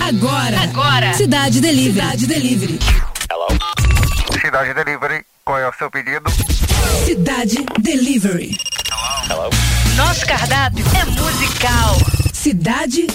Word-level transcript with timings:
Agora. 0.00 0.60
Agora. 0.62 1.14
Cidade 1.14 1.60
Delivery. 1.60 2.18
Cidade 2.18 2.26
Delivery. 2.26 2.78
Hello. 3.30 3.48
Cidade 4.40 4.74
Delivery. 4.74 5.24
Qual 5.44 5.58
é 5.58 5.68
o 5.68 5.72
seu 5.72 5.90
pedido? 5.90 6.30
Cidade 7.04 7.56
Delivery. 7.80 8.56
Hello. 9.28 9.50
Nosso 9.96 10.24
cardápio 10.26 10.84
é 10.94 11.04
musical. 11.04 11.96
Cidade 12.32 13.06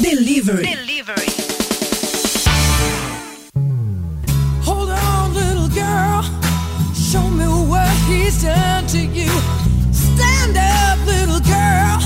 Delivery. 0.00 0.66
Delivery. 0.66 1.32
Hold 4.64 4.90
on, 4.90 5.32
little 5.34 5.68
girl. 5.68 6.22
Show 6.94 7.28
me 7.30 7.46
what 7.46 7.88
he's 8.08 8.42
done 8.42 8.86
to 8.88 8.98
you. 8.98 9.30
Stand 9.92 10.56
up, 10.58 10.98
little 11.06 11.40
girl. 11.40 11.98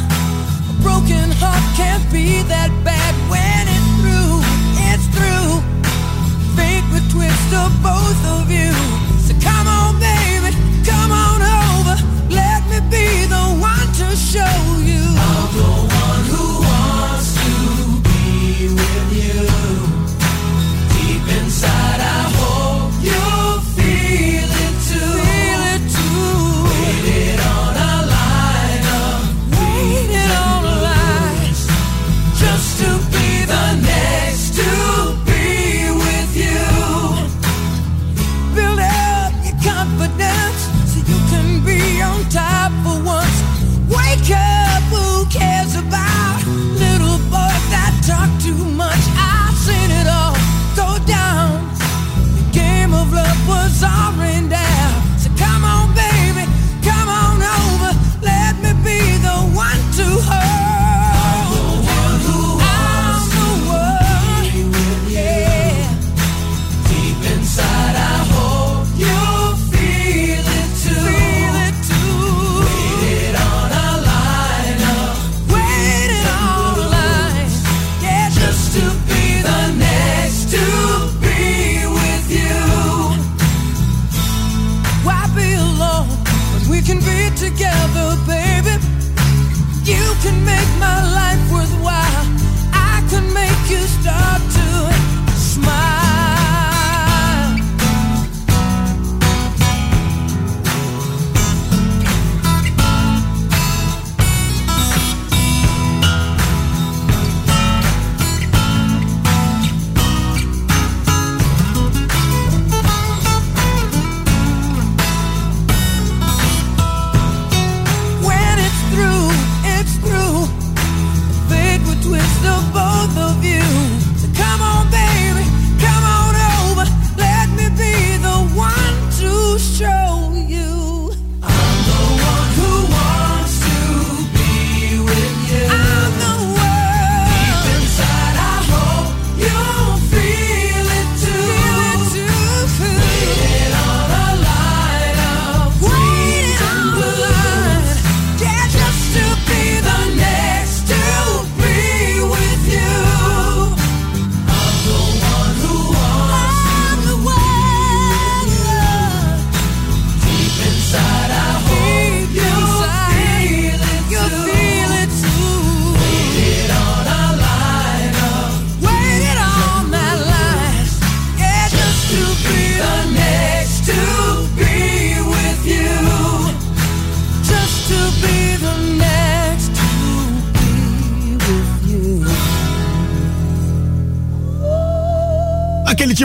A 0.71 0.83
broken 0.83 1.31
heart 1.41 1.63
can't 1.77 2.05
be 2.13 2.43
that 2.43 2.71
bad 2.85 3.15
when 3.29 3.62
twist 7.13 7.53
of 7.53 7.71
both 7.83 8.25
of 8.25 8.51
you. 8.51 8.73
So 9.21 9.35
come 9.45 9.62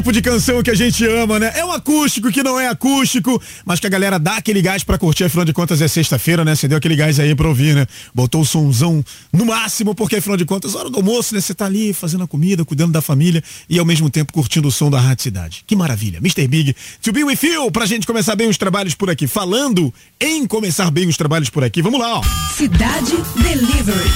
tipo 0.08 0.14
de 0.14 0.22
canção 0.22 0.64
que 0.64 0.72
a 0.72 0.76
gente 0.76 1.06
ama, 1.06 1.38
né? 1.38 1.52
É 1.56 1.66
um 1.66 1.72
acústico 1.72 2.32
que 2.32 2.42
não 2.42 2.58
é 2.58 2.68
acústico, 2.70 3.42
mas 3.66 3.80
que 3.80 3.88
a 3.88 3.90
galera 3.90 4.18
dá 4.18 4.38
aquele 4.38 4.62
gás 4.62 4.82
pra 4.82 4.98
curtir, 4.98 5.26
afinal 5.26 5.44
de 5.44 5.52
contas 5.52 5.82
é 5.82 5.88
sexta-feira, 5.88 6.46
né? 6.46 6.56
Você 6.56 6.66
deu 6.68 6.78
aquele 6.78 6.96
gás 6.96 7.20
aí 7.20 7.36
pra 7.36 7.48
ouvir, 7.48 7.76
né? 7.76 7.86
Botou 8.14 8.42
o 8.42 8.46
somzão 8.46 9.04
no 9.34 9.46
máximo, 9.46 9.94
porque 9.94 10.16
afinal 10.16 10.38
de 10.38 10.46
contas, 10.46 10.76
hora 10.76 10.90
do 10.90 10.96
almoço, 10.98 11.36
né? 11.36 11.42
Você 11.42 11.54
tá 11.54 11.66
ali 11.66 11.92
fazendo 11.92 12.24
a 12.24 12.28
comida, 12.28 12.64
cuidando 12.64 12.94
da 12.94 13.02
família 13.02 13.44
e 13.70 13.78
ao 13.78 13.86
mesmo 13.86 14.10
tempo 14.10 14.32
curtindo 14.32 14.70
o 14.70 14.72
som 14.72 14.90
da 14.90 15.00
Rádio 15.00 15.24
Cidade. 15.24 15.64
Que 15.68 15.76
maravilha. 15.76 16.20
Mr. 16.20 16.48
Big, 16.48 16.74
to 17.02 17.12
be 17.12 17.26
with 17.26 17.40
you, 17.44 17.70
pra 17.70 17.86
gente 17.86 18.08
começar 18.08 18.36
bem 18.36 18.48
os 18.48 18.58
trabalhos 18.58 18.96
por 18.96 19.10
aqui. 19.10 19.28
Falando 19.28 19.94
em 20.22 20.48
começar 20.48 20.90
bem 20.90 21.08
os 21.10 21.18
trabalhos 21.18 21.50
por 21.50 21.66
aqui, 21.66 21.82
vamos 21.82 22.00
lá, 22.00 22.20
ó. 22.20 22.24
Cidade 22.56 23.18
Delivery. 23.36 24.10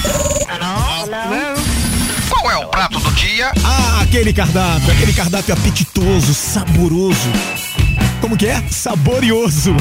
Qual 2.32 2.50
é 2.50 2.56
o 2.56 2.66
prato 2.66 2.98
do 2.98 3.10
dia? 3.12 3.52
Ah, 3.62 4.00
aquele 4.02 4.32
cardápio, 4.32 4.90
aquele 4.90 5.12
cardápio 5.12 5.52
apetitoso, 5.52 6.32
saboroso. 6.32 7.30
Como 8.20 8.38
que 8.38 8.46
é? 8.46 8.62
Saborioso. 8.70 9.76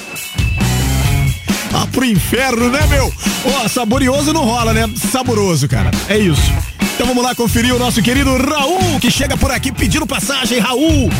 ah, 1.74 1.86
pro 1.92 2.06
inferno, 2.06 2.70
né, 2.70 2.86
meu? 2.86 3.12
Ó, 3.44 3.68
saborioso 3.68 4.32
não 4.32 4.44
rola, 4.44 4.72
né? 4.72 4.88
Saboroso, 5.12 5.68
cara. 5.68 5.90
É 6.08 6.16
isso. 6.16 6.50
Então 6.94 7.06
vamos 7.06 7.22
lá 7.22 7.34
conferir 7.34 7.74
o 7.74 7.78
nosso 7.78 8.00
querido 8.00 8.34
Raul, 8.38 8.98
que 8.98 9.10
chega 9.10 9.36
por 9.36 9.50
aqui 9.50 9.70
pedindo 9.70 10.06
passagem. 10.06 10.58
Raul, 10.58 11.10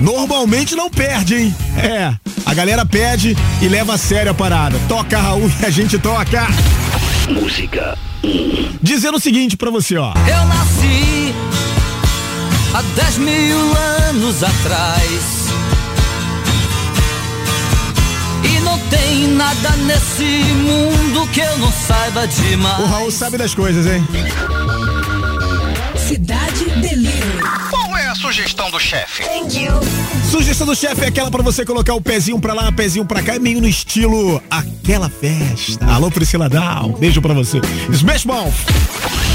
normalmente 0.00 0.74
não 0.74 0.90
perde, 0.90 1.36
hein? 1.36 1.54
É, 1.76 2.12
a 2.44 2.52
galera 2.52 2.84
pede 2.84 3.36
e 3.60 3.68
leva 3.68 3.94
a 3.94 3.98
sério 3.98 4.32
a 4.32 4.34
parada. 4.34 4.76
Toca, 4.88 5.20
Raul, 5.20 5.48
e 5.62 5.64
a 5.64 5.70
gente 5.70 5.98
toca. 6.00 6.48
Música. 7.32 7.96
Dizendo 8.82 9.16
o 9.16 9.20
seguinte 9.20 9.56
pra 9.56 9.70
você, 9.70 9.96
ó. 9.96 10.12
Eu 10.12 10.46
nasci 10.46 11.34
há 12.74 12.82
10 12.82 13.18
mil 13.18 13.58
anos 14.08 14.42
atrás. 14.42 15.46
E 18.44 18.60
não 18.60 18.78
tem 18.88 19.28
nada 19.28 19.70
nesse 19.86 20.24
mundo 20.54 21.26
que 21.32 21.40
eu 21.40 21.58
não 21.58 21.72
saiba 21.72 22.26
demais. 22.26 22.80
O 22.80 22.86
Raul 22.86 23.10
sabe 23.10 23.38
das 23.38 23.54
coisas, 23.54 23.86
hein? 23.86 24.06
Cidade 25.96 26.66
sugestão 28.32 28.70
do 28.70 28.80
chefe? 28.80 29.22
Sugestão 30.30 30.66
do 30.66 30.74
chefe 30.74 31.04
é 31.04 31.08
aquela 31.08 31.30
pra 31.30 31.42
você 31.42 31.66
colocar 31.66 31.92
o 31.92 32.00
pezinho 32.00 32.40
pra 32.40 32.54
lá, 32.54 32.72
pezinho 32.72 33.04
pra 33.04 33.22
cá, 33.22 33.34
é 33.34 33.38
meio 33.38 33.60
no 33.60 33.68
estilo 33.68 34.42
aquela 34.50 35.10
festa. 35.10 35.84
Alô, 35.84 36.10
Priscila 36.10 36.48
Dal, 36.48 36.88
beijo 36.98 37.20
pra 37.20 37.34
você. 37.34 37.60
Smash 37.90 38.24
Mouth. 38.24 38.54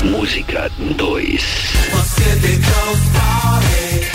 Música 0.04 0.72
2. 0.80 1.44
Pacific 1.92 2.60
Coast 2.64 3.04
Party. 3.14 4.08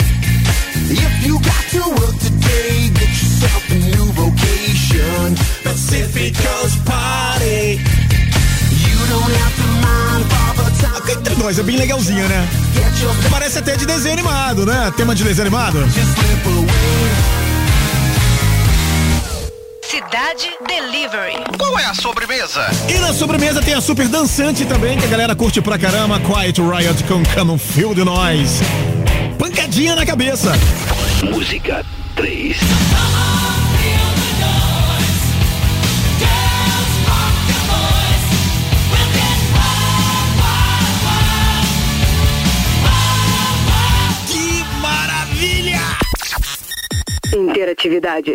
If 0.91 1.27
you 1.27 1.39
got 1.39 1.69
to 1.71 1.89
work 2.01 2.19
today, 2.19 2.89
get 2.89 3.07
yourself 3.07 3.71
a 3.71 3.75
new 3.75 4.11
vocation. 4.11 5.35
Pacific 5.63 6.35
Coast 6.35 6.83
Party. 6.83 7.79
You 8.83 9.07
don't 9.07 9.31
have 9.31 9.55
to 9.55 9.82
Entre 11.09 11.35
nós, 11.35 11.59
é 11.59 11.63
bem 11.63 11.77
legalzinha, 11.77 12.27
né? 12.27 12.47
Parece 13.29 13.59
até 13.59 13.75
de 13.75 13.85
desenho 13.85 14.13
animado, 14.13 14.65
né? 14.65 14.91
Tema 14.95 15.13
de 15.13 15.23
desenho 15.23 15.47
animado. 15.47 15.79
Cidade 19.81 20.49
Delivery. 20.67 21.43
Qual 21.57 21.77
é 21.77 21.85
a 21.85 21.93
sobremesa? 21.93 22.65
E 22.89 22.99
na 22.99 23.13
sobremesa 23.13 23.61
tem 23.61 23.73
a 23.73 23.81
super 23.81 24.07
dançante 24.07 24.65
também, 24.65 24.97
que 24.97 25.05
a 25.05 25.09
galera 25.09 25.35
curte 25.35 25.61
pra 25.61 25.77
caramba. 25.77 26.19
Quiet 26.19 26.61
Riot 26.61 27.03
com 27.03 27.23
Come 27.35 27.51
on 27.51 27.57
Feel 27.57 27.93
the 27.93 28.03
Noise. 28.03 28.63
Pancadinha 29.37 29.95
na 29.95 30.05
cabeça. 30.05 30.53
Música 31.23 31.85
3. 32.15 32.57
Interatividade. 47.35 48.33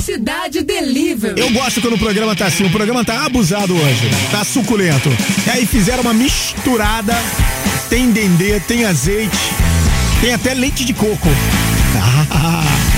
Cidade 0.00 0.62
Delivery. 0.62 1.40
Eu 1.40 1.50
gosto 1.52 1.80
quando 1.80 1.94
o 1.94 1.98
programa 1.98 2.34
tá 2.34 2.46
assim. 2.46 2.64
O 2.64 2.70
programa 2.70 3.04
tá 3.04 3.26
abusado 3.26 3.74
hoje. 3.74 4.10
Tá 4.30 4.42
suculento. 4.42 5.10
E 5.46 5.50
aí 5.50 5.66
fizeram 5.66 6.02
uma 6.02 6.14
misturada. 6.14 7.14
Tem 7.90 8.10
dendê, 8.10 8.60
tem 8.60 8.84
azeite, 8.84 9.38
tem 10.20 10.32
até 10.34 10.54
leite 10.54 10.84
de 10.84 10.94
coco. 10.94 11.28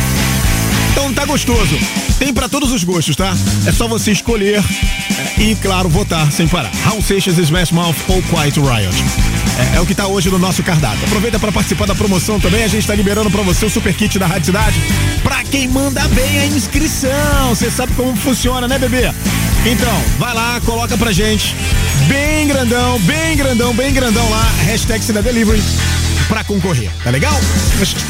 Então 0.93 1.15
tá 1.15 1.25
gostoso. 1.25 1.79
Tem 2.19 2.33
pra 2.33 2.49
todos 2.49 2.73
os 2.73 2.85
gostos, 2.85 3.17
tá? 3.17 3.33
É 3.67 3.73
só 3.73 3.89
você 3.89 4.13
escolher 4.13 4.63
é, 5.39 5.43
e, 5.43 5.57
claro, 5.57 5.89
votar 5.89 6.31
sem 6.31 6.47
parar. 6.47 6.71
Raul 6.85 7.01
Seixas, 7.01 7.39
Smash 7.39 7.71
Mouth 7.71 7.97
ou 8.09 8.21
Quiet 8.23 8.59
Riot. 8.61 9.30
É, 9.61 9.77
é 9.77 9.81
o 9.81 9.87
que 9.87 9.95
tá 9.95 10.07
hoje 10.07 10.31
no 10.31 10.39
nosso 10.39 10.63
cardápio. 10.63 11.05
Aproveita 11.05 11.39
pra 11.39 11.53
participar 11.53 11.87
da 11.87 11.95
promoção 11.95 12.41
também. 12.41 12.65
A 12.65 12.69
gente 12.69 12.87
tá 12.87 12.95
liberando 12.95 13.31
pra 13.31 13.43
você 13.43 13.67
o 13.67 13.71
super 13.71 13.95
kit 13.95 14.19
da 14.19 14.27
Rádio 14.27 14.47
Cidade. 14.47 14.81
Pra 15.23 15.45
quem 15.45 15.69
manda 15.69 16.01
bem 16.09 16.39
a 16.39 16.47
inscrição. 16.47 17.51
Você 17.51 17.71
sabe 17.71 17.93
como 17.93 18.17
funciona, 18.17 18.67
né, 18.67 18.79
bebê? 18.79 19.13
Então, 19.67 20.03
vai 20.19 20.35
lá, 20.35 20.59
coloca 20.65 20.97
pra 20.97 21.13
gente. 21.13 21.55
Bem 22.09 22.49
grandão, 22.49 22.99
bem 23.01 23.37
grandão, 23.37 23.75
bem 23.75 23.93
grandão 23.93 24.29
lá. 24.31 24.51
Hashtag 24.65 25.05
Cidade 25.05 25.27
Delivery 25.27 25.63
para 26.31 26.43
concorrer, 26.45 26.91
tá 27.03 27.11
legal? 27.11 27.35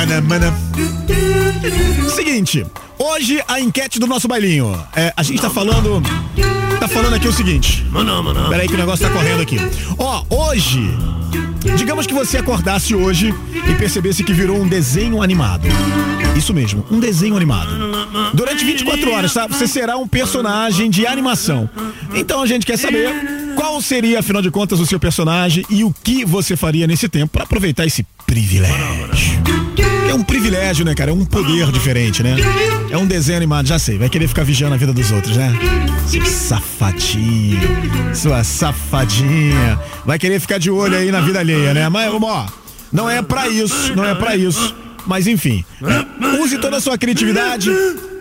Mana, 0.05 0.19
mana. 0.19 0.53
Seguinte, 2.13 2.65
hoje 2.99 3.41
a 3.47 3.61
enquete 3.61 3.99
do 3.99 4.05
nosso 4.05 4.27
bailinho. 4.27 4.77
É, 4.93 5.13
a 5.15 5.23
gente 5.23 5.41
tá 5.41 5.49
falando. 5.49 6.03
Tá 6.77 6.89
falando 6.89 7.13
aqui 7.13 7.25
o 7.25 7.31
seguinte. 7.31 7.85
Peraí 8.49 8.67
que 8.67 8.73
o 8.73 8.77
negócio 8.77 9.07
tá 9.07 9.13
correndo 9.13 9.41
aqui. 9.41 9.57
Ó, 9.97 10.25
hoje. 10.29 10.81
Digamos 11.77 12.05
que 12.05 12.13
você 12.13 12.37
acordasse 12.37 12.93
hoje 12.93 13.33
e 13.53 13.75
percebesse 13.75 14.25
que 14.25 14.33
virou 14.33 14.61
um 14.61 14.67
desenho 14.67 15.21
animado. 15.21 15.69
Isso 16.35 16.53
mesmo, 16.53 16.85
um 16.91 16.99
desenho 16.99 17.37
animado. 17.37 17.69
Durante 18.33 18.65
24 18.65 19.09
horas, 19.09 19.33
tá? 19.33 19.47
Você 19.47 19.65
será 19.65 19.95
um 19.95 20.05
personagem 20.05 20.89
de 20.89 21.07
animação. 21.07 21.69
Então 22.13 22.41
a 22.41 22.45
gente 22.45 22.65
quer 22.65 22.77
saber 22.77 23.09
qual 23.55 23.81
seria, 23.81 24.19
afinal 24.19 24.41
de 24.41 24.51
contas, 24.51 24.81
o 24.81 24.85
seu 24.85 24.99
personagem 24.99 25.65
e 25.69 25.85
o 25.85 25.95
que 26.03 26.25
você 26.25 26.57
faria 26.57 26.85
nesse 26.85 27.07
tempo 27.07 27.31
para 27.31 27.43
aproveitar 27.45 27.85
esse 27.85 28.05
privilégio. 28.27 29.62
É 30.13 30.15
um 30.15 30.21
privilégio, 30.21 30.85
né, 30.85 30.93
cara? 30.93 31.09
É 31.09 31.13
um 31.13 31.25
poder 31.25 31.71
diferente, 31.71 32.21
né? 32.21 32.35
É 32.91 32.95
um 32.95 33.07
desenho 33.07 33.35
animado, 33.35 33.67
já 33.67 33.79
sei. 33.79 33.97
Vai 33.97 34.07
querer 34.07 34.27
ficar 34.27 34.43
vigiando 34.43 34.75
a 34.75 34.77
vida 34.77 34.93
dos 34.93 35.09
outros, 35.09 35.35
né? 35.35 35.51
Seu 36.07 36.23
safadinho, 36.23 37.59
sua 38.13 38.43
safadinha. 38.43 39.79
Vai 40.05 40.19
querer 40.19 40.39
ficar 40.39 40.59
de 40.59 40.69
olho 40.69 40.95
aí 40.95 41.11
na 41.11 41.19
vida 41.19 41.39
alheia, 41.39 41.73
né? 41.73 41.89
Mas, 41.89 42.13
ó, 42.13 42.45
não 42.91 43.09
é 43.09 43.23
pra 43.23 43.49
isso, 43.49 43.95
não 43.95 44.05
é 44.05 44.13
pra 44.13 44.35
isso. 44.35 44.75
Mas 45.07 45.25
enfim, 45.25 45.65
use 46.39 46.59
toda 46.59 46.77
a 46.77 46.79
sua 46.79 46.95
criatividade, 46.95 47.71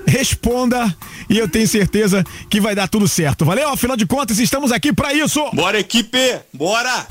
responda 0.07 0.97
e 1.29 1.37
eu 1.37 1.47
tenho 1.47 1.69
certeza 1.69 2.25
que 2.49 2.59
vai 2.59 2.75
dar 2.75 2.89
tudo 2.89 3.07
certo. 3.07 3.45
Valeu? 3.45 3.69
Afinal 3.69 3.99
de 3.99 4.07
contas, 4.07 4.39
estamos 4.39 4.73
aqui 4.73 4.95
pra 4.95 5.13
isso. 5.13 5.45
Bora, 5.53 5.79
equipe! 5.79 6.39
Bora! 6.55 7.07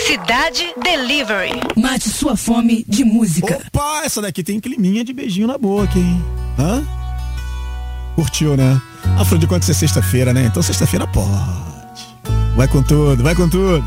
Cidade 0.00 0.72
Delivery. 0.82 1.60
Mate 1.76 2.08
sua 2.08 2.36
fome 2.36 2.84
de 2.86 3.04
música. 3.04 3.56
Opa, 3.66 4.02
essa 4.04 4.20
daqui 4.20 4.42
tem 4.42 4.60
climinha 4.60 5.04
de 5.04 5.12
beijinho 5.12 5.46
na 5.46 5.58
boca, 5.58 5.98
hein? 5.98 6.22
Hã? 6.58 6.84
Curtiu, 8.14 8.56
né? 8.56 8.80
Afinal 9.18 9.38
de 9.38 9.46
contas 9.46 9.68
é 9.70 9.74
sexta-feira, 9.74 10.32
né? 10.32 10.44
Então 10.44 10.62
sexta-feira 10.62 11.06
pode. 11.06 11.28
Vai 12.56 12.68
com 12.68 12.82
tudo, 12.82 13.22
vai 13.22 13.34
com 13.34 13.48
tudo. 13.48 13.84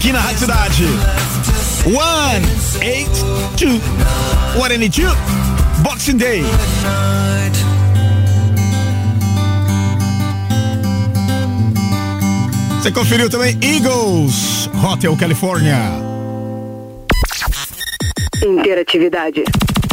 Blink 0.00 0.12
na 0.12 0.20
Rádio 0.20 0.38
Cidade. 0.38 0.84
One, 1.84 2.82
eight, 2.82 3.10
two. 3.56 3.78
One 4.58 4.74
and 4.74 4.90
two. 4.90 5.10
Boxing 5.82 6.16
Day. 6.16 6.42
Você 12.80 12.90
conferiu 12.92 13.28
também 13.28 13.58
Eagles, 13.62 14.70
Hotel 14.82 15.14
California. 15.16 15.78
Interatividade. 18.42 19.44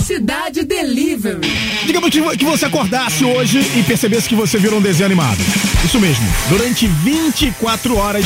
Cidade 0.01 0.63
Delivery. 0.63 1.41
Digamos 1.85 2.09
que 2.09 2.45
você 2.45 2.65
acordasse 2.65 3.25
hoje 3.25 3.59
e 3.75 3.83
percebesse 3.83 4.29
que 4.29 4.35
você 4.35 4.57
virou 4.57 4.79
um 4.79 4.81
desenho 4.81 5.07
animado. 5.07 5.39
Isso 5.83 5.99
mesmo. 5.99 6.25
Durante 6.49 6.87
24 6.87 7.97
horas 7.97 8.25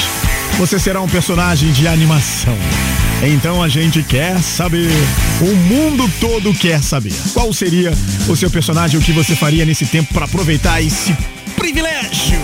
você 0.57 0.79
será 0.79 1.01
um 1.01 1.07
personagem 1.07 1.71
de 1.71 1.87
animação. 1.87 2.57
Então 3.23 3.61
a 3.61 3.67
gente 3.67 4.01
quer 4.03 4.41
saber. 4.41 4.89
O 5.41 5.55
mundo 5.55 6.09
todo 6.19 6.53
quer 6.53 6.81
saber. 6.81 7.13
Qual 7.33 7.51
seria 7.53 7.91
o 8.27 8.35
seu 8.35 8.49
personagem, 8.49 8.99
o 8.99 9.03
que 9.03 9.11
você 9.11 9.35
faria 9.35 9.65
nesse 9.65 9.85
tempo 9.85 10.13
para 10.13 10.25
aproveitar 10.25 10.81
esse 10.81 11.15
privilégio? 11.55 12.39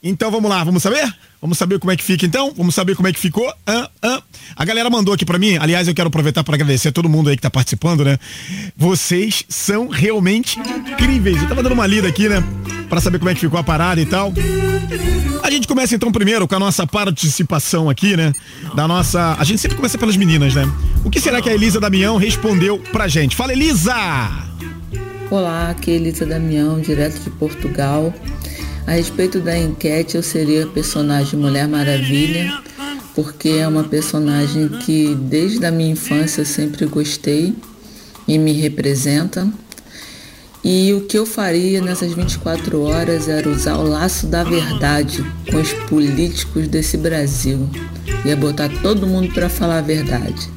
Então 0.00 0.30
vamos 0.30 0.48
lá, 0.48 0.62
vamos 0.62 0.80
saber? 0.80 1.12
Vamos 1.42 1.58
saber 1.58 1.80
como 1.80 1.90
é 1.90 1.96
que 1.96 2.04
fica 2.04 2.24
então? 2.24 2.52
Vamos 2.56 2.72
saber 2.72 2.94
como 2.94 3.08
é 3.08 3.12
que 3.12 3.18
ficou? 3.18 3.52
Hã? 3.66 3.88
Hã? 4.00 4.22
A 4.54 4.64
galera 4.64 4.88
mandou 4.88 5.12
aqui 5.12 5.24
pra 5.24 5.40
mim, 5.40 5.56
aliás, 5.56 5.88
eu 5.88 5.94
quero 5.94 6.06
aproveitar 6.06 6.44
para 6.44 6.54
agradecer 6.54 6.90
a 6.90 6.92
todo 6.92 7.08
mundo 7.08 7.28
aí 7.30 7.34
que 7.36 7.42
tá 7.42 7.50
participando, 7.50 8.04
né? 8.04 8.16
Vocês 8.76 9.44
são 9.48 9.88
realmente 9.88 10.56
incríveis. 10.60 11.42
Eu 11.42 11.48
tava 11.48 11.64
dando 11.64 11.72
uma 11.72 11.86
lida 11.86 12.06
aqui, 12.06 12.28
né? 12.28 12.44
Pra 12.88 13.00
saber 13.00 13.18
como 13.18 13.28
é 13.28 13.34
que 13.34 13.40
ficou 13.40 13.58
a 13.58 13.64
parada 13.64 14.00
e 14.00 14.06
tal. 14.06 14.32
A 15.42 15.50
gente 15.50 15.66
começa 15.66 15.96
então 15.96 16.12
primeiro 16.12 16.46
com 16.46 16.54
a 16.54 16.60
nossa 16.60 16.86
participação 16.86 17.90
aqui, 17.90 18.16
né? 18.16 18.32
Da 18.76 18.86
nossa. 18.86 19.34
A 19.36 19.42
gente 19.42 19.60
sempre 19.60 19.76
começa 19.76 19.98
pelas 19.98 20.16
meninas, 20.16 20.54
né? 20.54 20.62
O 21.04 21.10
que 21.10 21.20
será 21.20 21.42
que 21.42 21.50
a 21.50 21.54
Elisa 21.54 21.80
Damião 21.80 22.16
respondeu 22.16 22.78
pra 22.92 23.08
gente? 23.08 23.34
Fala, 23.34 23.52
Elisa! 23.52 23.96
Olá, 25.28 25.70
aqui 25.70 25.90
é 25.90 25.94
Elisa 25.94 26.24
Damião, 26.24 26.80
direto 26.80 27.18
de 27.20 27.30
Portugal. 27.30 28.14
A 28.88 28.92
respeito 28.92 29.38
da 29.38 29.54
enquete, 29.54 30.16
eu 30.16 30.22
seria 30.22 30.64
a 30.64 30.66
personagem 30.66 31.38
Mulher 31.38 31.68
Maravilha, 31.68 32.58
porque 33.14 33.50
é 33.50 33.68
uma 33.68 33.84
personagem 33.84 34.66
que 34.66 35.14
desde 35.14 35.66
a 35.66 35.70
minha 35.70 35.92
infância 35.92 36.40
eu 36.40 36.46
sempre 36.46 36.86
gostei 36.86 37.54
e 38.26 38.38
me 38.38 38.52
representa. 38.52 39.46
E 40.64 40.94
o 40.94 41.02
que 41.02 41.18
eu 41.18 41.26
faria 41.26 41.82
nessas 41.82 42.14
24 42.14 42.80
horas 42.80 43.28
era 43.28 43.46
usar 43.50 43.76
o 43.76 43.86
laço 43.86 44.26
da 44.26 44.42
verdade 44.42 45.22
com 45.50 45.60
os 45.60 45.70
políticos 45.90 46.66
desse 46.66 46.96
Brasil. 46.96 47.68
Ia 48.24 48.36
botar 48.36 48.70
todo 48.80 49.06
mundo 49.06 49.34
para 49.34 49.50
falar 49.50 49.78
a 49.78 49.82
verdade. 49.82 50.48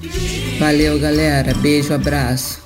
Valeu, 0.58 0.98
galera. 0.98 1.54
Beijo, 1.56 1.94
abraço. 1.94 2.62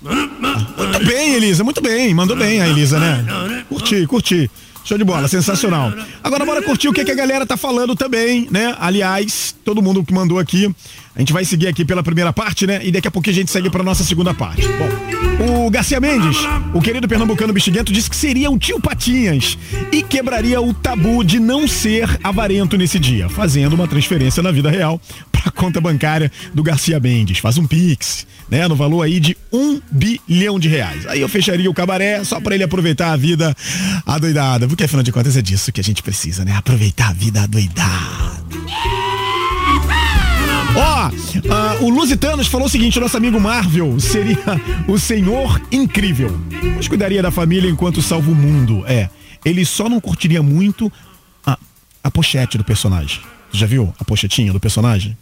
Muito 0.00 1.06
bem, 1.06 1.34
Elisa, 1.34 1.62
muito 1.62 1.82
bem. 1.82 2.14
Mandou 2.14 2.38
bem 2.38 2.62
a 2.62 2.68
Elisa, 2.68 2.98
né? 2.98 3.64
Curti, 3.68 4.06
curti. 4.06 4.50
Show 4.84 4.98
de 4.98 5.04
bola, 5.04 5.26
sensacional. 5.28 5.94
Agora 6.22 6.44
bora 6.44 6.62
curtir 6.62 6.88
o 6.88 6.92
que, 6.92 7.04
que 7.04 7.10
a 7.10 7.14
galera 7.14 7.46
tá 7.46 7.56
falando 7.56 7.96
também, 7.96 8.46
né? 8.50 8.76
Aliás, 8.78 9.56
todo 9.64 9.80
mundo 9.80 10.04
que 10.04 10.12
mandou 10.12 10.38
aqui, 10.38 10.74
a 11.14 11.20
gente 11.20 11.32
vai 11.32 11.44
seguir 11.44 11.68
aqui 11.68 11.84
pela 11.84 12.02
primeira 12.02 12.32
parte, 12.32 12.66
né? 12.66 12.80
E 12.82 12.90
daqui 12.90 13.06
a 13.06 13.10
pouquinho 13.10 13.36
a 13.36 13.38
gente 13.38 13.50
segue 13.50 13.70
pra 13.70 13.82
nossa 13.82 14.02
segunda 14.02 14.34
parte. 14.34 14.62
Bom, 14.66 15.66
o 15.66 15.70
Garcia 15.70 16.00
Mendes, 16.00 16.38
o 16.72 16.80
querido 16.80 17.06
pernambucano 17.06 17.52
bexiguento, 17.52 17.92
disse 17.92 18.10
que 18.10 18.16
seria 18.16 18.50
o 18.50 18.58
tio 18.58 18.80
Patinhas 18.80 19.56
e 19.92 20.02
quebraria 20.02 20.60
o 20.60 20.74
tabu 20.74 21.22
de 21.22 21.38
não 21.38 21.68
ser 21.68 22.18
avarento 22.22 22.76
nesse 22.76 22.98
dia, 22.98 23.28
fazendo 23.28 23.74
uma 23.74 23.86
transferência 23.86 24.42
na 24.42 24.50
vida 24.50 24.70
real 24.70 25.00
pra 25.30 25.52
conta 25.52 25.80
bancária 25.80 26.30
do 26.52 26.62
Garcia 26.62 26.98
Mendes. 26.98 27.38
Faz 27.38 27.58
um 27.58 27.66
pix, 27.66 28.26
né? 28.50 28.66
No 28.66 28.74
valor 28.74 29.02
aí 29.02 29.20
de 29.20 29.36
um 29.52 29.80
bilhão 29.90 30.58
de 30.58 30.68
reais. 30.68 31.06
Aí 31.06 31.20
eu 31.20 31.28
fecharia 31.28 31.70
o 31.70 31.74
cabaré 31.74 32.24
só 32.24 32.40
pra 32.40 32.54
ele 32.54 32.64
aproveitar 32.64 33.12
a 33.12 33.16
vida 33.16 33.54
adoidada, 34.04 34.66
porque 34.66 34.84
afinal 34.84 35.02
de 35.02 35.12
contas 35.12 35.36
é 35.36 35.42
disso 35.42 35.70
que 35.70 35.80
a 35.80 35.84
gente 35.84 36.02
precisa, 36.02 36.44
né? 36.44 36.52
Aproveitar 36.56 37.10
a 37.10 37.12
vida 37.12 37.42
adoidada. 37.42 38.33
Ó, 40.76 41.10
ah, 41.50 41.76
o 41.80 41.88
Lusitanos 41.88 42.48
falou 42.48 42.66
o 42.66 42.70
seguinte: 42.70 42.98
nosso 42.98 43.16
amigo 43.16 43.40
Marvel 43.40 43.98
seria 44.00 44.60
o 44.88 44.98
Senhor 44.98 45.60
Incrível, 45.70 46.36
mas 46.76 46.88
cuidaria 46.88 47.22
da 47.22 47.30
família 47.30 47.70
enquanto 47.70 48.02
salva 48.02 48.30
o 48.30 48.34
mundo. 48.34 48.84
É, 48.86 49.08
ele 49.44 49.64
só 49.64 49.88
não 49.88 50.00
curtiria 50.00 50.42
muito 50.42 50.90
a, 51.46 51.56
a 52.02 52.10
pochete 52.10 52.58
do 52.58 52.64
personagem. 52.64 53.20
Já 53.52 53.66
viu 53.66 53.94
a 53.98 54.04
pochetinha 54.04 54.52
do 54.52 54.58
personagem? 54.58 55.16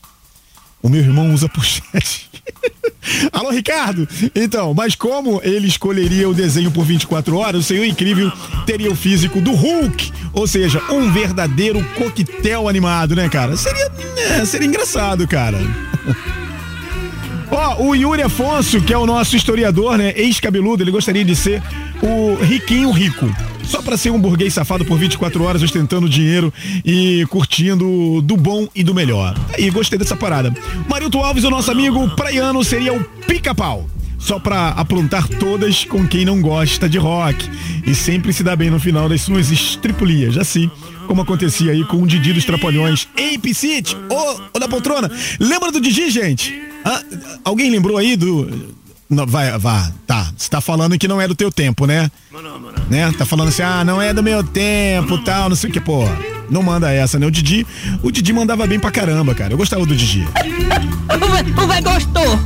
O 0.82 0.88
meu 0.88 1.00
irmão 1.00 1.32
usa 1.32 1.48
pochete. 1.48 2.28
Alô, 3.32 3.50
Ricardo? 3.50 4.08
Então, 4.34 4.74
mas 4.74 4.94
como 4.94 5.40
ele 5.44 5.66
escolheria 5.66 6.28
o 6.28 6.34
desenho 6.34 6.70
por 6.70 6.84
24 6.84 7.36
horas, 7.36 7.60
o 7.60 7.66
Senhor 7.66 7.84
Incrível 7.84 8.30
teria 8.66 8.90
o 8.90 8.96
físico 8.96 9.40
do 9.40 9.52
Hulk. 9.52 10.12
Ou 10.32 10.46
seja, 10.46 10.82
um 10.90 11.12
verdadeiro 11.12 11.84
coquetel 11.96 12.68
animado, 12.68 13.14
né, 13.14 13.28
cara? 13.28 13.56
Seria, 13.56 13.90
é, 14.16 14.44
seria 14.44 14.66
engraçado, 14.66 15.26
cara. 15.26 15.58
Ó, 17.52 17.82
o 17.82 17.94
Yuri 17.94 18.22
Afonso, 18.22 18.80
que 18.80 18.94
é 18.94 18.98
o 18.98 19.04
nosso 19.04 19.36
historiador, 19.36 19.98
né, 19.98 20.14
ex-cabeludo, 20.16 20.82
ele 20.82 20.90
gostaria 20.90 21.22
de 21.22 21.36
ser 21.36 21.62
o 22.02 22.34
riquinho 22.42 22.90
rico. 22.90 23.28
Só 23.62 23.82
pra 23.82 23.96
ser 23.96 24.10
um 24.10 24.18
burguês 24.18 24.54
safado 24.54 24.86
por 24.86 24.98
24 24.98 25.44
horas, 25.44 25.62
ostentando 25.62 26.08
dinheiro 26.08 26.52
e 26.84 27.26
curtindo 27.28 28.22
do 28.22 28.36
bom 28.36 28.66
e 28.74 28.82
do 28.82 28.94
melhor. 28.94 29.34
Aí, 29.54 29.70
gostei 29.70 29.98
dessa 29.98 30.16
parada. 30.16 30.52
Marilto 30.88 31.18
Alves, 31.18 31.44
o 31.44 31.50
nosso 31.50 31.70
amigo 31.70 32.08
praiano, 32.16 32.64
seria 32.64 32.94
o 32.94 33.04
pica-pau. 33.26 33.86
Só 34.18 34.38
pra 34.38 34.68
aprontar 34.68 35.28
todas 35.28 35.84
com 35.84 36.06
quem 36.06 36.24
não 36.24 36.40
gosta 36.40 36.88
de 36.88 36.96
rock. 36.96 37.50
E 37.84 37.94
sempre 37.94 38.32
se 38.32 38.42
dá 38.42 38.54
bem 38.56 38.70
no 38.70 38.78
final 38.78 39.08
das 39.08 39.20
suas 39.20 39.50
estripulias. 39.50 40.38
Assim 40.38 40.70
como 41.06 41.22
acontecia 41.22 41.72
aí 41.72 41.84
com 41.84 42.00
o 42.00 42.06
Didi 42.06 42.32
dos 42.32 42.44
Trapalhões. 42.44 43.08
Ei, 43.16 43.36
Piscite! 43.36 43.96
Ô, 44.08 44.40
ô 44.54 44.58
da 44.58 44.68
poltrona! 44.68 45.10
Lembra 45.40 45.72
do 45.72 45.80
Didi, 45.80 46.08
gente? 46.08 46.71
Ah, 46.84 47.02
alguém 47.44 47.70
lembrou 47.70 47.96
aí 47.96 48.16
do. 48.16 48.74
Não, 49.08 49.26
vai, 49.26 49.56
vá, 49.58 49.92
tá. 50.06 50.32
Você 50.36 50.48
tá 50.48 50.60
falando 50.60 50.98
que 50.98 51.06
não 51.06 51.20
é 51.20 51.28
do 51.28 51.34
teu 51.34 51.52
tempo, 51.52 51.84
né? 51.86 52.10
Né? 52.88 53.12
Tá 53.12 53.26
falando 53.26 53.48
assim, 53.48 53.62
ah, 53.62 53.84
não 53.84 54.00
é 54.00 54.14
do 54.14 54.22
meu 54.22 54.42
tempo, 54.42 55.18
tal, 55.18 55.50
não 55.50 55.56
sei 55.56 55.68
o 55.68 55.72
que, 55.72 55.80
pô. 55.80 56.04
Não 56.48 56.62
manda 56.62 56.90
essa, 56.90 57.18
né? 57.18 57.26
O 57.26 57.30
Didi, 57.30 57.66
o 58.02 58.10
Didi 58.10 58.32
mandava 58.32 58.66
bem 58.66 58.80
pra 58.80 58.90
caramba, 58.90 59.34
cara. 59.34 59.52
Eu 59.52 59.58
gostava 59.58 59.84
do 59.84 59.94
Didi. 59.94 60.26
O 61.62 61.66
vai 61.66 61.82
gostou. 61.82 62.38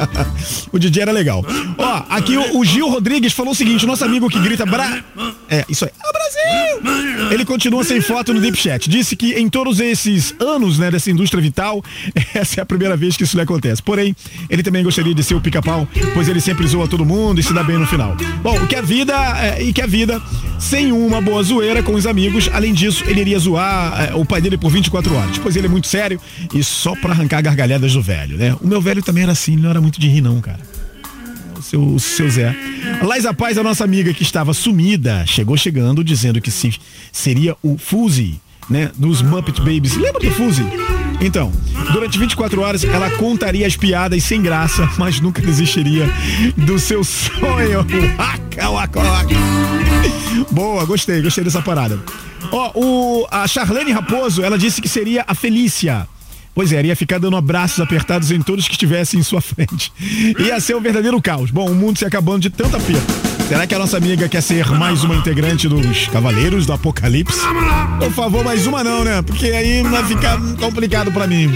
o 0.72 0.78
Didi 0.78 1.00
era 1.00 1.12
legal. 1.12 1.44
Ó, 1.78 2.02
aqui 2.08 2.36
o, 2.36 2.58
o 2.58 2.64
Gil 2.64 2.88
Rodrigues 2.88 3.32
falou 3.32 3.52
o 3.52 3.54
seguinte: 3.54 3.84
o 3.84 3.88
nosso 3.88 4.04
amigo 4.04 4.28
que 4.28 4.38
grita 4.38 4.64
Bra. 4.66 5.02
É, 5.48 5.64
isso 5.68 5.84
aí. 5.84 5.90
Ah, 6.02 6.12
Brasil! 6.12 7.11
Ele 7.30 7.44
continua 7.44 7.84
sem 7.84 8.00
foto 8.00 8.32
no 8.32 8.40
Deep 8.40 8.56
Chat. 8.56 8.88
Disse 8.88 9.16
que 9.16 9.34
em 9.34 9.48
todos 9.48 9.80
esses 9.80 10.34
anos, 10.38 10.78
né, 10.78 10.90
dessa 10.90 11.10
indústria 11.10 11.42
vital, 11.42 11.82
essa 12.34 12.60
é 12.60 12.62
a 12.62 12.66
primeira 12.66 12.96
vez 12.96 13.16
que 13.16 13.24
isso 13.24 13.36
lhe 13.36 13.42
acontece. 13.42 13.82
Porém, 13.82 14.14
ele 14.48 14.62
também 14.62 14.82
gostaria 14.82 15.14
de 15.14 15.22
ser 15.22 15.34
o 15.34 15.40
pica-pau, 15.40 15.86
pois 16.14 16.28
ele 16.28 16.40
sempre 16.40 16.66
zoa 16.66 16.88
todo 16.88 17.04
mundo 17.04 17.40
e 17.40 17.42
se 17.42 17.52
dá 17.52 17.62
bem 17.62 17.78
no 17.78 17.86
final. 17.86 18.16
Bom, 18.42 18.56
o 18.62 18.66
que 18.66 18.76
a 18.76 18.82
vida 18.82 19.14
é, 19.38 19.62
e 19.62 19.72
que 19.72 19.82
a 19.82 19.86
vida 19.86 20.20
sem 20.58 20.92
uma 20.92 21.20
boa 21.20 21.42
zoeira 21.42 21.82
com 21.82 21.94
os 21.94 22.06
amigos. 22.06 22.48
Além 22.52 22.72
disso, 22.72 23.04
ele 23.06 23.20
iria 23.20 23.38
zoar 23.38 24.10
é, 24.10 24.14
o 24.14 24.24
pai 24.24 24.40
dele 24.40 24.56
por 24.56 24.70
24 24.70 25.14
horas, 25.14 25.38
pois 25.38 25.56
ele 25.56 25.66
é 25.66 25.70
muito 25.70 25.86
sério 25.86 26.20
e 26.54 26.62
só 26.62 26.94
pra 26.94 27.12
arrancar 27.12 27.42
gargalhadas 27.42 27.92
do 27.92 28.02
velho, 28.02 28.36
né? 28.36 28.56
O 28.60 28.66
meu 28.66 28.80
velho 28.80 29.02
também 29.02 29.24
era 29.24 29.32
assim, 29.32 29.54
ele 29.54 29.62
não 29.62 29.70
era 29.70 29.80
muito 29.80 30.00
de 30.00 30.08
rir, 30.08 30.20
não, 30.20 30.40
cara. 30.40 30.71
Seu, 31.72 31.98
seu 31.98 32.28
Zé. 32.28 32.54
Laisa 33.02 33.32
Paz, 33.32 33.56
a 33.56 33.62
nossa 33.62 33.82
amiga 33.82 34.12
que 34.12 34.22
estava 34.22 34.52
sumida, 34.52 35.24
chegou 35.26 35.56
chegando 35.56 36.04
dizendo 36.04 36.38
que 36.38 36.50
se, 36.50 36.78
seria 37.10 37.56
o 37.62 37.78
Fuzzy, 37.78 38.38
né? 38.68 38.90
Dos 38.94 39.22
Muppet 39.22 39.58
Babies. 39.58 39.96
Lembra 39.96 40.20
do 40.20 40.30
Fuzzy? 40.32 40.62
Então, 41.18 41.50
durante 41.90 42.18
24 42.18 42.60
horas 42.60 42.84
ela 42.84 43.08
contaria 43.12 43.66
as 43.66 43.74
piadas 43.74 44.22
sem 44.22 44.42
graça, 44.42 44.86
mas 44.98 45.18
nunca 45.18 45.40
desistiria 45.40 46.06
do 46.58 46.78
seu 46.78 47.02
sonho. 47.02 47.86
Boa, 50.50 50.84
gostei, 50.84 51.22
gostei 51.22 51.42
dessa 51.42 51.62
parada. 51.62 51.98
Ó, 52.50 52.70
o, 52.74 53.26
a 53.30 53.48
Charlene 53.48 53.92
Raposo, 53.92 54.42
ela 54.42 54.58
disse 54.58 54.82
que 54.82 54.88
seria 54.90 55.24
a 55.26 55.34
Felícia. 55.34 56.06
Pois 56.54 56.72
é, 56.72 56.82
ia 56.84 56.94
ficar 56.94 57.18
dando 57.18 57.36
abraços 57.36 57.80
apertados 57.80 58.30
em 58.30 58.40
todos 58.42 58.66
que 58.66 58.72
estivessem 58.72 59.20
em 59.20 59.22
sua 59.22 59.40
frente. 59.40 59.92
Ia 60.38 60.60
ser 60.60 60.76
um 60.76 60.80
verdadeiro 60.80 61.20
caos. 61.20 61.50
Bom, 61.50 61.70
o 61.70 61.74
mundo 61.74 61.98
se 61.98 62.04
acabando 62.04 62.40
de 62.40 62.50
tanta 62.50 62.78
perda. 62.78 63.32
Será 63.48 63.66
que 63.66 63.74
a 63.74 63.78
nossa 63.78 63.96
amiga 63.96 64.28
quer 64.28 64.42
ser 64.42 64.70
mais 64.70 65.02
uma 65.02 65.14
integrante 65.14 65.68
dos 65.68 66.08
Cavaleiros 66.08 66.66
do 66.66 66.72
Apocalipse? 66.72 67.40
Por 67.98 68.12
favor, 68.12 68.44
mais 68.44 68.66
uma 68.66 68.84
não, 68.84 69.04
né? 69.04 69.22
Porque 69.22 69.46
aí 69.46 69.82
vai 69.82 70.04
ficar 70.04 70.38
complicado 70.58 71.10
pra 71.10 71.26
mim. 71.26 71.50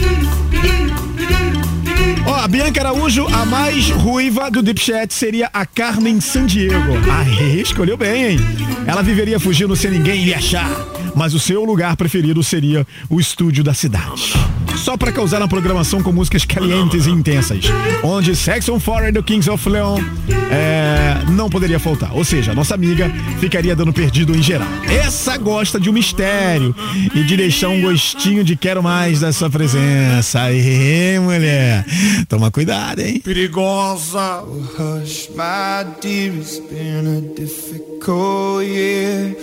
Ó, 2.27 2.35
a 2.35 2.49
Bianca 2.49 2.81
Araújo, 2.81 3.27
a 3.29 3.47
mais 3.47 3.89
ruiva 3.91 4.51
do 4.51 4.63
Deep 4.63 4.81
Chat 4.81 5.15
seria 5.15 5.49
a 5.53 5.65
Carmen 5.65 6.21
Sandiego. 6.21 6.93
Aê, 7.11 7.61
escolheu 7.63 7.97
bem, 7.97 8.33
hein? 8.33 8.41
Ela 8.87 9.03
viveria 9.03 9.39
fugindo 9.39 9.77
sem 9.77 9.91
ninguém 9.93 10.25
lhe 10.25 10.35
achar, 10.35 10.69
mas 11.17 11.35
o 11.35 11.41
seu 11.41 11.65
lugar 11.65 11.97
preferido 11.97 12.43
seria 12.45 12.87
o 13.09 13.19
estúdio 13.19 13.65
da 13.65 13.73
cidade. 13.73 14.35
Só 14.77 14.97
para 14.97 15.11
causar 15.11 15.41
na 15.41 15.49
programação 15.49 16.03
com 16.03 16.13
músicas 16.13 16.45
calientes 16.45 17.07
e 17.07 17.11
intensas, 17.11 17.65
onde 18.05 18.37
Saxon 18.37 18.79
Foreign 18.79 19.13
do 19.13 19.23
Kings 19.23 19.51
of 19.51 19.67
Leon 19.69 19.99
é, 20.51 21.25
não 21.31 21.49
poderia 21.49 21.79
faltar. 21.79 22.15
Ou 22.15 22.25
seja, 22.25 22.55
nossa 22.55 22.75
amiga 22.75 23.11
ficaria 23.41 23.75
dando 23.75 23.93
perdido 23.93 24.37
em 24.37 24.43
geral. 24.43 24.69
Essa 24.85 25.37
gosta 25.39 25.81
de 25.81 25.89
um 25.89 25.93
mistério 25.93 26.75
e 27.15 27.25
de 27.25 27.37
deixar 27.37 27.71
um 27.71 27.81
gostinho 27.81 28.45
de 28.45 28.55
quero 28.55 28.83
mais 28.83 29.21
da 29.21 29.33
sua 29.33 29.49
presença. 29.49 30.43
Aê, 30.43 31.19
mulher. 31.19 31.85
Toma 32.29 32.51
cuidado, 32.51 33.01
hein? 33.01 33.21
Perigosa. 33.25 34.43
Oh, 34.43 35.01
hush, 35.01 35.31
my 35.31 35.91
dear, 36.01 36.35
it's 36.35 36.61
been 36.61 37.07
a 37.07 37.21
difficult 37.35 38.63
year. 38.63 39.35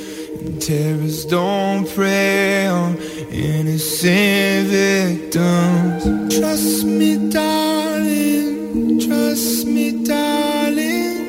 Terrorists 0.59 1.25
don't 1.25 1.87
prey 1.95 2.67
on 2.67 2.97
innocent 3.31 4.67
victims. 4.67 6.03
Trust 6.37 6.85
me, 6.85 7.29
darling. 7.29 8.99
Trust 8.99 9.67
me, 9.67 10.03
darling. 10.05 11.23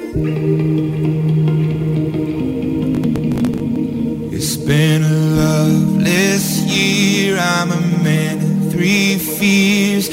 It's 4.33 4.57
been 4.57 5.03
a 5.03 5.19
loveless 5.43 6.61
year. 6.63 7.39
I'm 7.39 7.73
a 7.73 7.81
man 8.03 8.39
of 8.39 8.73
three 8.73 9.19
fears 9.19 10.09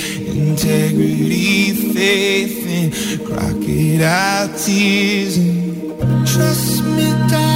integrity, 0.52 1.94
faith, 1.94 2.68
and 2.68 3.26
crocodile 3.26 4.48
tears. 4.58 5.38
And 5.38 6.28
trust 6.28 6.84
me, 6.84 7.12
darling, 7.30 7.51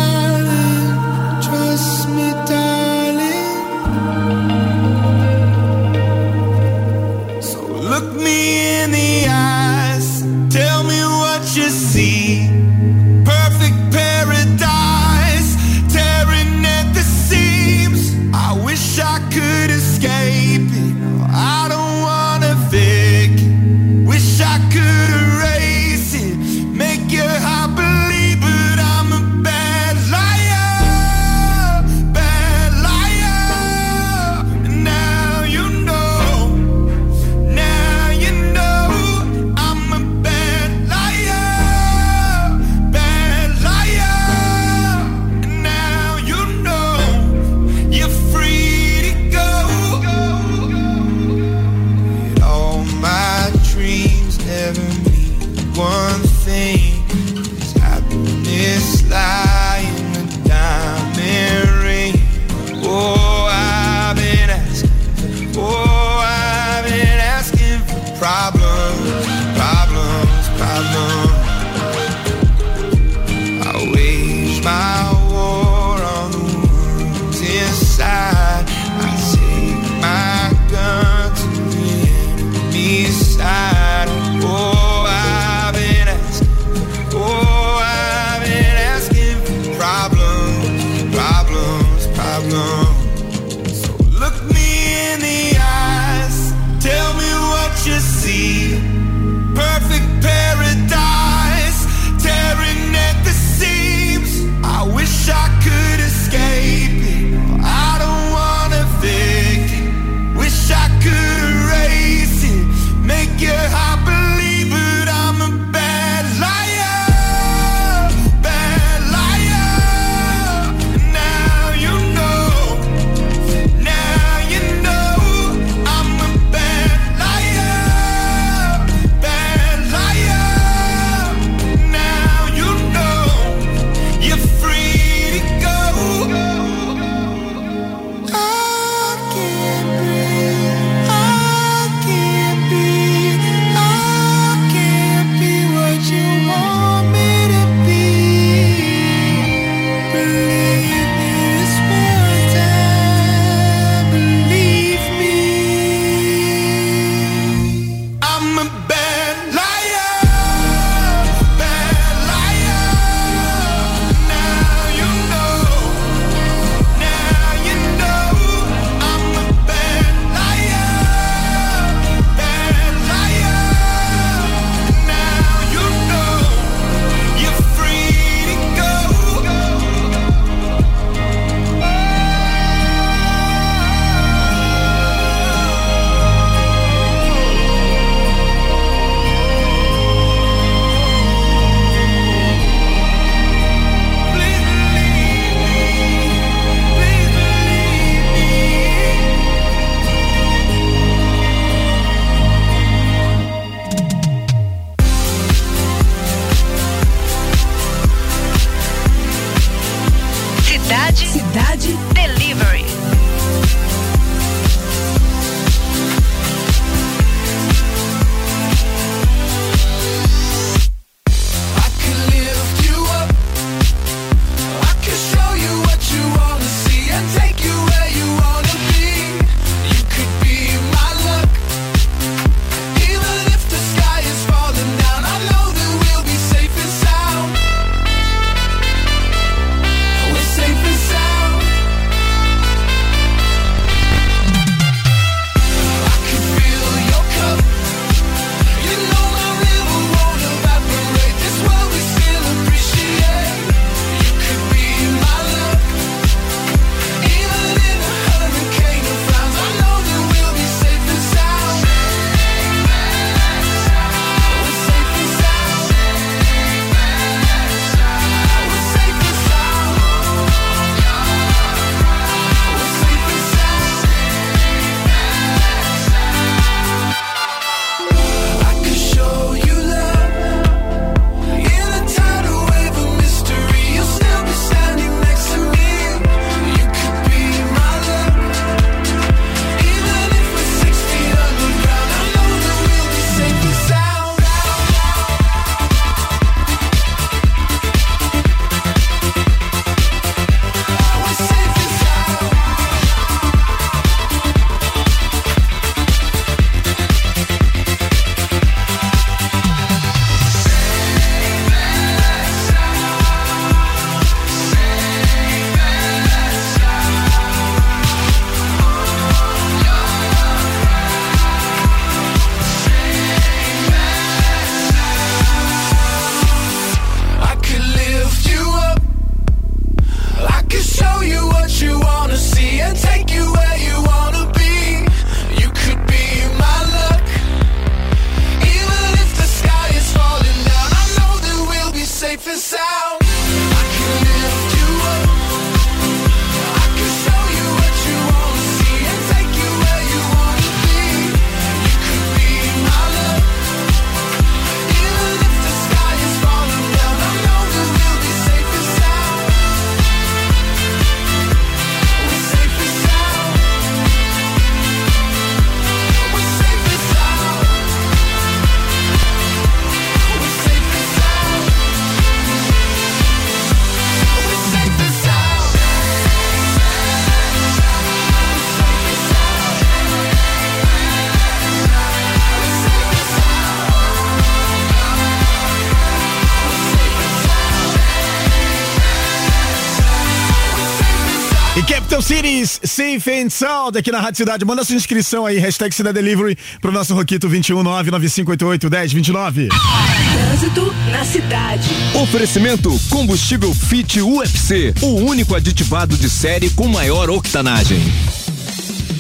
Cities, 392.65 392.79
Safe 392.83 393.31
and 393.31 393.49
Sound 393.49 393.97
aqui 393.97 394.11
na 394.11 394.19
Rádio 394.19 394.35
Cidade. 394.37 394.65
Manda 394.65 394.83
sua 394.83 394.95
inscrição 394.95 395.45
aí, 395.45 395.59
hashtag 395.59 395.93
Cidade 395.93 396.15
Delivery 396.15 396.57
pro 396.81 396.91
nosso 396.91 397.13
Roquito 397.13 397.47
21995881029. 397.49 399.69
Trânsito 399.69 400.93
na 401.11 401.23
cidade. 401.23 401.87
Oferecimento 402.21 402.99
Combustível 403.09 403.73
Fit 403.73 404.21
UFC, 404.21 404.93
o 405.01 405.21
único 405.21 405.55
aditivado 405.55 406.17
de 406.17 406.29
série 406.29 406.69
com 406.71 406.85
maior 406.87 407.29
octanagem. 407.29 408.01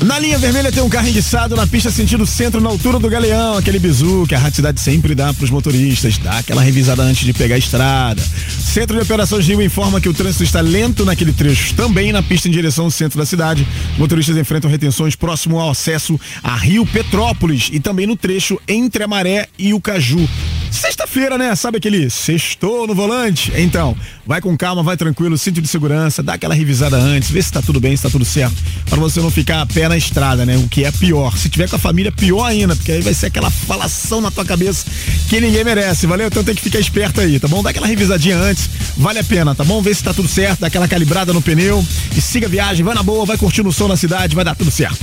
Na 0.03 0.19
linha 0.19 0.37
vermelha 0.37 0.71
tem 0.71 0.83
um 0.83 0.89
carro 0.89 1.07
enguiçado 1.07 1.55
na 1.55 1.65
pista 1.65 1.89
sentido 1.89 2.25
centro, 2.25 2.61
na 2.61 2.69
altura 2.69 2.99
do 2.99 3.09
Galeão, 3.09 3.57
aquele 3.57 3.79
bizu 3.79 4.25
que 4.27 4.35
a 4.35 4.39
Rádio 4.39 4.57
Cidade 4.57 4.79
sempre 4.79 5.15
dá 5.15 5.33
pros 5.33 5.49
motoristas, 5.49 6.17
dá 6.17 6.39
aquela 6.39 6.61
revisada 6.61 7.01
antes 7.01 7.25
de 7.25 7.33
pegar 7.33 7.55
a 7.55 7.57
estrada. 7.57 8.21
Centro 8.59 8.97
de 8.97 9.03
Operações 9.03 9.47
Rio 9.47 9.61
informa 9.61 10.01
que 10.01 10.09
o 10.09 10.13
trânsito 10.13 10.43
está 10.43 10.61
lento 10.61 11.05
naquele 11.05 11.31
trecho, 11.31 11.73
também 11.75 12.11
na 12.11 12.21
pista 12.21 12.47
em 12.47 12.51
direção 12.51 12.85
ao 12.85 12.91
centro 12.91 13.17
da 13.17 13.25
cidade. 13.25 13.65
Motoristas 13.97 14.37
enfrentam 14.37 14.69
retenções 14.69 15.15
próximo 15.15 15.59
ao 15.59 15.71
acesso 15.71 16.19
a 16.43 16.55
Rio 16.55 16.85
Petrópolis 16.85 17.69
e 17.71 17.79
também 17.79 18.05
no 18.05 18.15
trecho 18.15 18.59
entre 18.67 19.03
a 19.03 19.07
Maré 19.07 19.47
e 19.57 19.73
o 19.73 19.79
Caju. 19.79 20.27
Sexta-feira, 20.71 21.37
né? 21.37 21.55
Sabe 21.55 21.77
aquele 21.77 22.09
sextou 22.09 22.85
no 22.87 22.93
volante? 22.93 23.51
Então, 23.55 23.95
vai 24.25 24.41
com 24.41 24.55
calma, 24.57 24.83
vai 24.83 24.97
tranquilo, 24.97 25.37
cinto 25.37 25.61
de 25.61 25.67
segurança, 25.67 26.21
dá 26.21 26.33
aquela 26.33 26.53
revisada 26.53 26.97
antes, 26.97 27.31
vê 27.31 27.41
se 27.41 27.51
tá 27.51 27.61
tudo 27.61 27.79
bem, 27.79 27.95
se 27.95 28.03
tá 28.03 28.09
tudo 28.09 28.25
certo, 28.25 28.55
para 28.89 28.99
você 28.99 29.19
não 29.19 29.31
ficar 29.31 29.61
a 29.61 29.65
pé 29.65 29.87
na 29.87 29.97
estrada, 29.97 30.45
né? 30.45 30.57
O 30.57 30.67
que 30.67 30.83
é 30.83 30.91
pior. 30.91 31.35
Se 31.37 31.49
tiver 31.49 31.69
com 31.69 31.75
a 31.75 31.79
família, 31.79 32.11
pior 32.11 32.45
ainda, 32.45 32.75
porque 32.75 32.91
aí 32.91 33.01
vai 33.01 33.13
ser 33.13 33.27
aquela 33.27 33.49
falação 33.49 34.21
na 34.21 34.31
tua 34.31 34.45
cabeça 34.45 34.85
que 35.29 35.39
ninguém 35.39 35.63
merece, 35.63 36.07
valeu? 36.07 36.27
Então 36.27 36.43
tem 36.43 36.55
que 36.55 36.61
ficar 36.61 36.79
esperto 36.79 37.21
aí, 37.21 37.39
tá 37.39 37.47
bom? 37.47 37.63
Dá 37.63 37.69
aquela 37.69 37.87
revisadinha 37.87 38.37
antes, 38.37 38.69
vale 38.97 39.19
a 39.19 39.23
pena, 39.23 39.55
tá 39.55 39.63
bom? 39.63 39.81
Vê 39.81 39.93
se 39.93 40.03
tá 40.03 40.13
tudo 40.13 40.27
certo, 40.27 40.61
dá 40.61 40.67
aquela 40.67 40.87
calibrada 40.87 41.33
no 41.33 41.41
pneu 41.41 41.85
e 42.15 42.21
siga 42.21 42.47
a 42.47 42.49
viagem, 42.49 42.83
vai 42.83 42.95
na 42.95 43.03
boa, 43.03 43.25
vai 43.25 43.37
curtindo 43.37 43.69
o 43.69 43.73
som 43.73 43.87
na 43.87 43.97
cidade, 43.97 44.35
vai 44.35 44.45
dar 44.45 44.55
tudo 44.55 44.71
certo. 44.71 44.99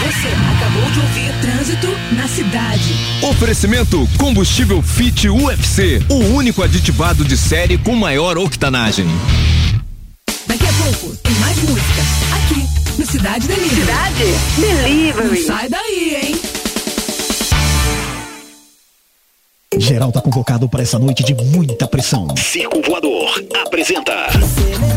Você 0.00 0.28
acabou 0.28 0.90
de 0.90 1.00
ouvir 1.00 1.26
Trânsito 1.40 1.88
na 2.12 2.26
cidade. 2.26 2.94
Oferecimento 3.22 4.08
Combustível 4.16 4.82
Fit 5.06 5.28
UFC, 5.28 6.04
o 6.10 6.34
único 6.34 6.64
aditivado 6.64 7.24
de 7.24 7.36
série 7.36 7.78
com 7.78 7.94
maior 7.94 8.36
octanagem. 8.36 9.06
Daqui 10.48 10.66
a 10.66 10.72
pouco 10.72 11.14
tem 11.18 11.32
mais 11.34 11.56
música 11.62 12.02
aqui 12.34 12.66
no 12.98 13.06
Cidade 13.06 13.46
Delivery. 13.46 13.82
Cidade 13.82 14.36
Delivery. 14.58 15.28
Não 15.28 15.46
sai 15.46 15.68
daí, 15.68 16.16
hein? 16.20 16.55
Geral 19.74 20.12
tá 20.12 20.20
convocado 20.20 20.68
para 20.68 20.82
essa 20.82 20.96
noite 20.96 21.24
de 21.24 21.34
muita 21.34 21.88
pressão. 21.88 22.28
Circo 22.36 22.80
Voador 22.82 23.44
apresenta 23.66 24.12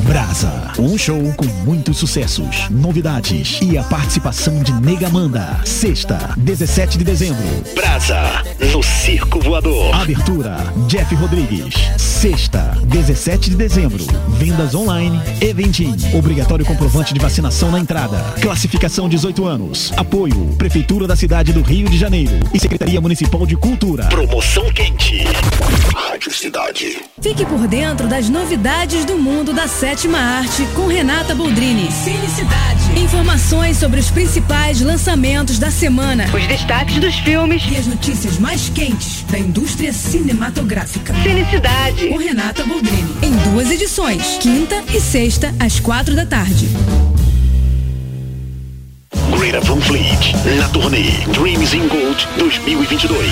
Brasa, 0.03 0.71
um 0.77 0.97
show 0.97 1.21
com 1.35 1.45
muitos 1.65 1.97
sucessos, 1.97 2.69
novidades 2.69 3.59
e 3.61 3.77
a 3.77 3.83
participação 3.83 4.61
de 4.61 4.71
Negamanda. 4.73 5.59
Sexta, 5.65 6.33
17 6.37 6.99
de 6.99 7.03
dezembro. 7.03 7.43
Brasa 7.73 8.43
no 8.71 8.81
Circo 8.83 9.39
Voador. 9.39 9.93
Abertura, 9.93 10.55
Jeff 10.87 11.13
Rodrigues. 11.15 11.73
Sexta, 11.97 12.77
17 12.85 13.49
de 13.49 13.55
dezembro. 13.55 14.05
Vendas 14.37 14.75
online, 14.75 15.19
Eventim. 15.41 15.95
Obrigatório 16.13 16.65
comprovante 16.65 17.13
de 17.13 17.19
vacinação 17.19 17.71
na 17.71 17.79
entrada. 17.79 18.17
Classificação 18.41 19.09
18 19.09 19.45
anos. 19.45 19.91
Apoio, 19.97 20.55
Prefeitura 20.57 21.07
da 21.07 21.15
cidade 21.15 21.53
do 21.53 21.61
Rio 21.61 21.89
de 21.89 21.97
Janeiro 21.97 22.39
e 22.53 22.59
Secretaria 22.59 23.01
Municipal 23.01 23.45
de 23.45 23.55
Cultura. 23.55 24.05
Promoção 24.05 24.68
quente. 24.71 25.23
Rádio 25.95 26.31
Cidade. 26.33 26.97
Fique 27.21 27.45
por 27.45 27.67
dentro 27.67 28.07
das 28.07 28.29
novidades 28.29 29.05
do 29.05 29.17
mundo 29.17 29.53
da 29.53 29.67
sétima 29.67 30.17
arte 30.17 30.65
com 30.75 30.87
Renata 30.87 31.35
Boldrini. 31.35 31.89
Felicidade. 31.91 32.99
Informações 32.99 33.77
sobre 33.77 33.99
os 33.99 34.09
principais 34.09 34.81
lançamentos 34.81 35.59
da 35.59 35.71
semana. 35.71 36.25
Os 36.33 36.45
destaques 36.47 36.97
dos 36.97 37.15
filmes. 37.15 37.63
E 37.71 37.77
as 37.77 37.87
notícias 37.87 38.37
mais 38.37 38.69
quentes 38.69 39.23
da 39.23 39.39
indústria 39.39 39.93
cinematográfica. 39.93 41.13
Felicidade. 41.15 42.07
Com 42.07 42.17
Renata 42.17 42.63
Boldrini. 42.63 43.15
Em 43.21 43.31
duas 43.51 43.69
edições, 43.71 44.37
quinta 44.39 44.83
e 44.93 44.99
sexta, 44.99 45.53
às 45.59 45.79
quatro 45.79 46.15
da 46.15 46.25
tarde. 46.25 46.67
Greta 49.37 49.61
Van 49.61 49.79
Fleet, 49.81 50.33
na 50.57 50.67
turnê 50.69 51.11
Dreams 51.33 51.73
in 51.73 51.87
Gold 51.87 52.27
2022. 52.37 53.27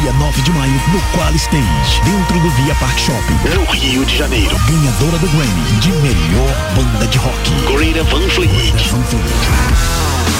Dia 0.00 0.12
9 0.12 0.42
de 0.42 0.52
maio, 0.52 0.72
no 0.92 1.00
Qual 1.12 1.34
Stage, 1.34 2.00
dentro 2.04 2.38
do 2.38 2.50
Via 2.50 2.74
Park 2.76 2.96
Shopping. 2.98 3.34
No 3.54 3.64
Rio 3.64 4.04
de 4.04 4.16
Janeiro. 4.16 4.56
Ganhadora 4.66 5.18
do 5.18 5.26
Grammy 5.28 5.80
de 5.80 5.90
melhor 5.90 6.54
banda 6.76 7.06
de 7.08 7.18
rock. 7.18 7.50
Greta 7.66 8.04
Van 8.04 8.28
Fleet. 8.28 8.90
Van 8.90 9.02
Fleet. 9.02 9.24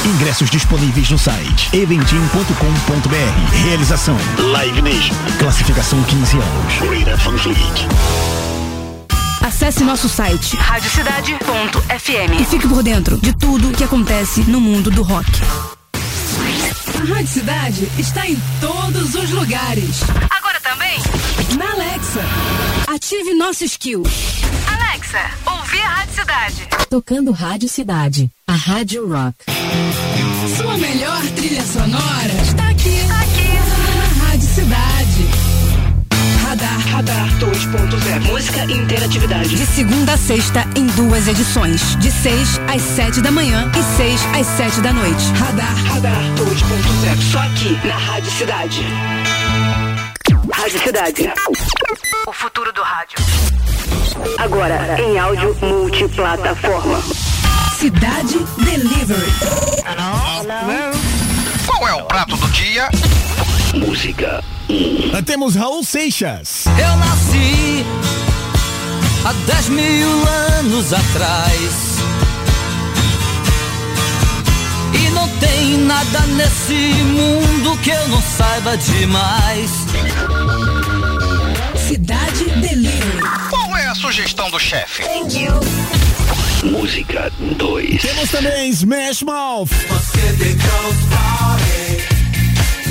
Ingressos 0.07 0.49
disponíveis 0.49 1.11
no 1.11 1.19
site 1.19 1.77
eventim.com.br. 1.77 3.65
Realização 3.65 4.17
Live 4.39 4.81
Nation. 4.81 5.15
Classificação 5.39 6.01
15 6.05 6.37
anos. 6.37 6.75
Greta 6.81 7.17
Van 7.17 7.37
Fleet. 7.37 7.89
Acesse 9.43 9.83
nosso 9.83 10.09
site 10.09 10.57
Radiocidade.fm 10.57 12.41
e 12.41 12.45
fique 12.45 12.69
por 12.69 12.83
dentro 12.83 13.19
de 13.19 13.33
tudo 13.33 13.73
que 13.73 13.83
acontece 13.83 14.43
no 14.43 14.61
mundo 14.61 14.91
do 14.91 15.03
rock. 15.03 15.78
A 16.99 17.01
Rádio 17.01 17.29
Cidade 17.29 17.89
está 17.97 18.29
em 18.29 18.37
todos 18.61 19.15
os 19.15 19.31
lugares. 19.31 20.01
Agora 20.31 20.61
também? 20.61 20.99
Na 21.57 21.71
Alexa. 21.71 22.21
Ative 22.89 23.35
nosso 23.35 23.63
skill. 23.63 24.03
Alexa, 24.67 25.31
ouvir 25.47 25.81
a 25.81 25.89
Rádio 25.89 26.15
Cidade. 26.15 26.69
Tocando 26.91 27.31
Rádio 27.31 27.69
Cidade. 27.69 28.29
A 28.49 28.55
Rádio 28.55 29.07
Rock. 29.09 29.37
Sua 30.57 30.77
melhor 30.77 31.23
trilha 31.37 31.63
sonora 31.63 32.48
2.0. 37.39 38.21
Música 38.27 38.65
e 38.65 38.73
interatividade. 38.73 39.55
De 39.55 39.67
segunda 39.67 40.15
a 40.15 40.17
sexta, 40.17 40.65
em 40.77 40.87
duas 40.87 41.29
edições. 41.29 41.97
De 41.97 42.11
6 42.11 42.61
às 42.67 42.83
7 42.83 43.21
da 43.21 43.31
manhã 43.31 43.71
e 43.79 43.97
6 43.97 44.21
às 44.41 44.47
7 44.47 44.81
da 44.81 44.93
noite. 44.93 45.25
Radar. 45.35 45.75
Radar 45.85 46.21
2.0. 46.35 47.33
Só 47.33 47.39
aqui, 47.39 47.79
na 47.87 47.97
Rádio 47.97 48.31
Cidade. 48.33 48.87
Rádio 50.53 50.81
Cidade. 50.81 51.33
O 52.27 52.33
futuro 52.33 52.73
do 52.73 52.83
rádio. 52.83 53.19
Agora, 54.39 55.01
em 55.01 55.17
áudio 55.17 55.57
multiplataforma. 55.63 57.01
Cidade 57.79 58.39
Delivery. 58.65 59.33
Qual 61.67 61.89
é 61.89 61.95
o 61.95 62.05
prato 62.05 62.37
do 62.37 62.49
dia? 62.49 62.89
Música. 63.75 64.43
Ah, 65.15 65.23
Temos 65.23 65.55
Raul 65.55 65.83
Seixas. 65.83 66.65
Eu 66.67 66.97
nasci 66.97 67.85
há 69.25 69.33
10 69.53 69.69
mil 69.71 70.29
anos 70.59 70.93
atrás. 70.93 71.99
E 74.93 75.11
não 75.11 75.29
tem 75.39 75.79
nada 75.79 76.21
nesse 76.37 76.73
mundo 76.75 77.79
que 77.79 77.91
eu 77.91 78.09
não 78.09 78.21
saiba 78.23 78.77
demais. 78.77 79.71
Cidade 81.89 82.45
Delivery. 82.61 83.23
Qual 83.49 83.77
é 83.77 83.87
a 83.87 83.95
sugestão 83.95 84.51
do 84.51 84.59
chefe? 84.59 85.03
Música 86.63 87.33
2. 87.57 88.03
Temos 88.03 88.31
também 88.31 88.69
Smash 88.71 89.23
Mouth. 89.23 89.71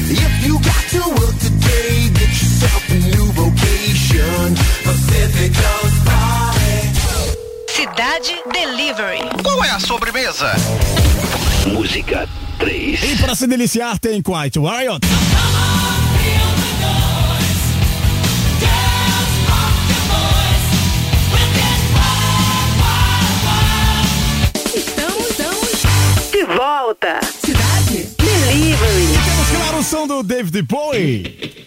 If 0.09 0.45
you 0.45 0.57
got 0.59 0.89
to 0.91 1.09
work 1.21 1.36
today, 1.77 2.09
get 2.09 2.29
yourself 2.29 2.89
a 2.89 2.93
new 2.93 3.31
vocation. 3.33 4.55
Pacific 4.83 5.53
Coast 5.53 6.05
Party. 6.05 6.93
Cidade 7.67 8.35
Delivery. 8.51 9.19
Qual 9.43 9.63
é 9.63 9.71
a 9.71 9.79
sobremesa? 9.79 10.53
Música 11.67 12.27
3. 12.59 13.03
E 13.03 13.15
para 13.17 13.35
se 13.35 13.47
deliciar 13.47 13.99
tem 13.99 14.21
Quiet 14.21 14.57
Riot. 14.57 14.99
De 26.31 26.43
volta. 26.45 27.19
Cidade 27.43 28.07
Delivery. 28.17 29.07
Temos 29.25 29.49
claro 29.49 29.79
o 29.79 29.83
som 29.83 30.07
do 30.07 30.23
David 30.23 30.61
Bowie. 30.63 31.66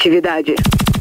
Interatividade. 0.00 0.54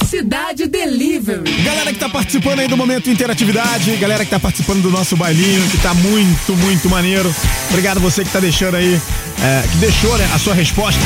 Cidade 0.06 0.68
Delivery. 0.68 1.50
Galera 1.64 1.94
que 1.94 2.00
tá 2.00 2.10
participando 2.10 2.60
aí 2.60 2.68
do 2.68 2.76
Momento 2.76 3.10
Interatividade, 3.10 3.96
galera 3.96 4.26
que 4.26 4.32
tá 4.32 4.40
participando 4.40 4.82
do 4.82 4.90
nosso 4.90 5.16
bailinho, 5.16 5.70
que 5.70 5.78
tá 5.78 5.94
muito, 5.94 6.54
muito 6.58 6.90
maneiro. 6.90 7.34
Obrigado 7.70 8.02
você 8.02 8.26
que 8.26 8.30
tá 8.30 8.42
deixando 8.42 8.76
aí, 8.76 9.00
é, 9.42 9.68
que 9.72 9.78
deixou 9.78 10.18
né, 10.18 10.30
a 10.34 10.40
sua 10.40 10.54
resposta. 10.54 11.00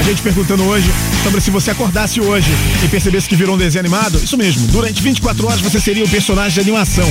A 0.00 0.02
gente 0.02 0.22
perguntando 0.22 0.64
hoje 0.64 0.90
sobre 1.22 1.40
se 1.40 1.52
você 1.52 1.70
acordasse 1.70 2.20
hoje 2.20 2.50
e 2.84 2.88
percebesse 2.88 3.28
que 3.28 3.36
virou 3.36 3.54
um 3.54 3.58
desenho 3.58 3.84
animado. 3.84 4.16
Isso 4.16 4.36
mesmo, 4.36 4.66
durante 4.68 5.00
24 5.00 5.46
horas 5.46 5.60
você 5.60 5.78
seria 5.78 6.04
um 6.04 6.08
personagem 6.08 6.54
de 6.54 6.60
animação. 6.68 7.08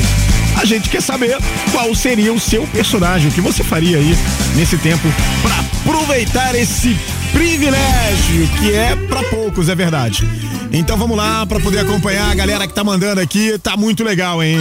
A 0.59 0.65
gente 0.65 0.89
quer 0.89 1.01
saber 1.01 1.37
qual 1.71 1.95
seria 1.95 2.33
o 2.33 2.39
seu 2.39 2.67
personagem, 2.67 3.29
o 3.29 3.31
que 3.31 3.41
você 3.41 3.63
faria 3.63 3.99
aí 3.99 4.17
nesse 4.55 4.77
tempo 4.77 5.07
para 5.41 5.55
aproveitar 5.59 6.55
esse 6.55 6.97
privilégio 7.31 8.47
que 8.59 8.73
é 8.73 8.95
para 9.07 9.23
poucos, 9.23 9.69
é 9.69 9.75
verdade. 9.75 10.27
Então 10.71 10.97
vamos 10.97 11.15
lá 11.15 11.45
para 11.45 11.59
poder 11.59 11.79
acompanhar 11.79 12.31
a 12.31 12.35
galera 12.35 12.67
que 12.67 12.73
tá 12.73 12.83
mandando 12.83 13.21
aqui, 13.21 13.57
tá 13.59 13.77
muito 13.77 14.03
legal, 14.03 14.43
hein? 14.43 14.59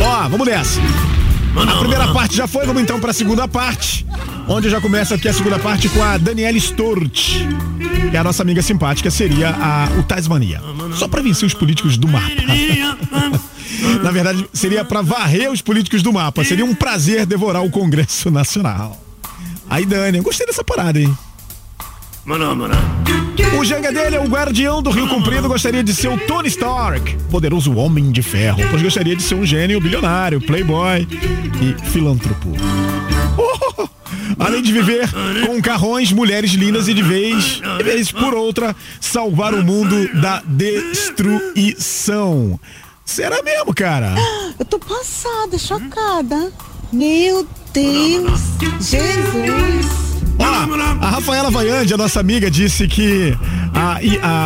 Ó, 0.00 0.28
vamos 0.28 0.46
nessa. 0.46 0.80
A 1.56 1.78
primeira 1.78 2.12
parte 2.12 2.36
já 2.36 2.46
foi, 2.46 2.64
vamos 2.64 2.82
então 2.82 3.00
para 3.00 3.10
a 3.10 3.14
segunda 3.14 3.48
parte, 3.48 4.06
onde 4.46 4.70
já 4.70 4.80
começa 4.80 5.16
aqui 5.16 5.28
a 5.28 5.32
segunda 5.32 5.58
parte 5.58 5.88
com 5.88 6.02
a 6.02 6.16
Daniela 6.16 6.58
Sturt, 6.58 7.38
que 8.10 8.16
é 8.16 8.18
a 8.18 8.24
nossa 8.24 8.42
amiga 8.42 8.62
simpática, 8.62 9.10
seria 9.10 9.50
a, 9.50 9.88
o 9.98 10.02
Tasmania. 10.04 10.62
Só 10.94 11.08
para 11.08 11.22
vencer 11.22 11.46
os 11.46 11.54
políticos 11.54 11.96
do 11.96 12.06
mapa. 12.06 12.30
Na 14.02 14.10
verdade, 14.10 14.46
seria 14.52 14.84
para 14.84 15.02
varrer 15.02 15.50
os 15.50 15.60
políticos 15.60 16.02
do 16.02 16.12
mapa. 16.12 16.44
Seria 16.44 16.64
um 16.64 16.74
prazer 16.74 17.26
devorar 17.26 17.64
o 17.64 17.70
Congresso 17.70 18.30
Nacional. 18.30 19.09
Aí, 19.70 19.86
Dani, 19.86 20.18
eu 20.18 20.24
gostei 20.24 20.44
dessa 20.46 20.64
parada, 20.64 21.00
hein? 21.00 21.16
O 23.58 23.64
Janga 23.64 23.92
dele 23.92 24.16
é 24.16 24.20
o 24.20 24.26
guardião 24.26 24.82
do 24.82 24.90
Rio 24.90 25.08
Comprido, 25.08 25.46
gostaria 25.48 25.82
de 25.82 25.94
ser 25.94 26.08
o 26.08 26.18
Tony 26.18 26.48
Stark, 26.48 27.16
poderoso 27.30 27.72
homem 27.74 28.10
de 28.10 28.20
ferro, 28.20 28.60
pois 28.68 28.82
gostaria 28.82 29.14
de 29.14 29.22
ser 29.22 29.36
um 29.36 29.46
gênio 29.46 29.80
bilionário, 29.80 30.40
playboy 30.40 31.06
e 31.62 31.74
filântropo. 31.90 32.50
Oh! 33.38 33.88
Além 34.38 34.60
de 34.62 34.72
viver 34.72 35.08
com 35.46 35.62
carrões, 35.62 36.10
mulheres 36.12 36.50
lindas 36.52 36.88
e 36.88 36.94
de 36.94 37.02
vez, 37.02 37.60
de 37.78 37.84
vez 37.84 38.10
por 38.10 38.34
outra, 38.34 38.74
salvar 39.00 39.54
o 39.54 39.64
mundo 39.64 40.08
da 40.20 40.42
destruição. 40.44 41.38
Será 43.04 43.42
mesmo, 43.42 43.72
cara? 43.74 44.14
Eu 44.58 44.64
tô 44.64 44.78
passada, 44.78 45.58
chocada. 45.58 46.52
Meu 46.92 47.46
Deus, 47.72 48.40
Jesus. 48.80 50.09
Ó, 50.38 50.44
a 51.04 51.10
Rafaela 51.10 51.50
Vaiande, 51.50 51.92
a 51.94 51.96
nossa 51.96 52.20
amiga, 52.20 52.50
disse 52.50 52.86
que 52.86 53.36
a, 53.74 53.98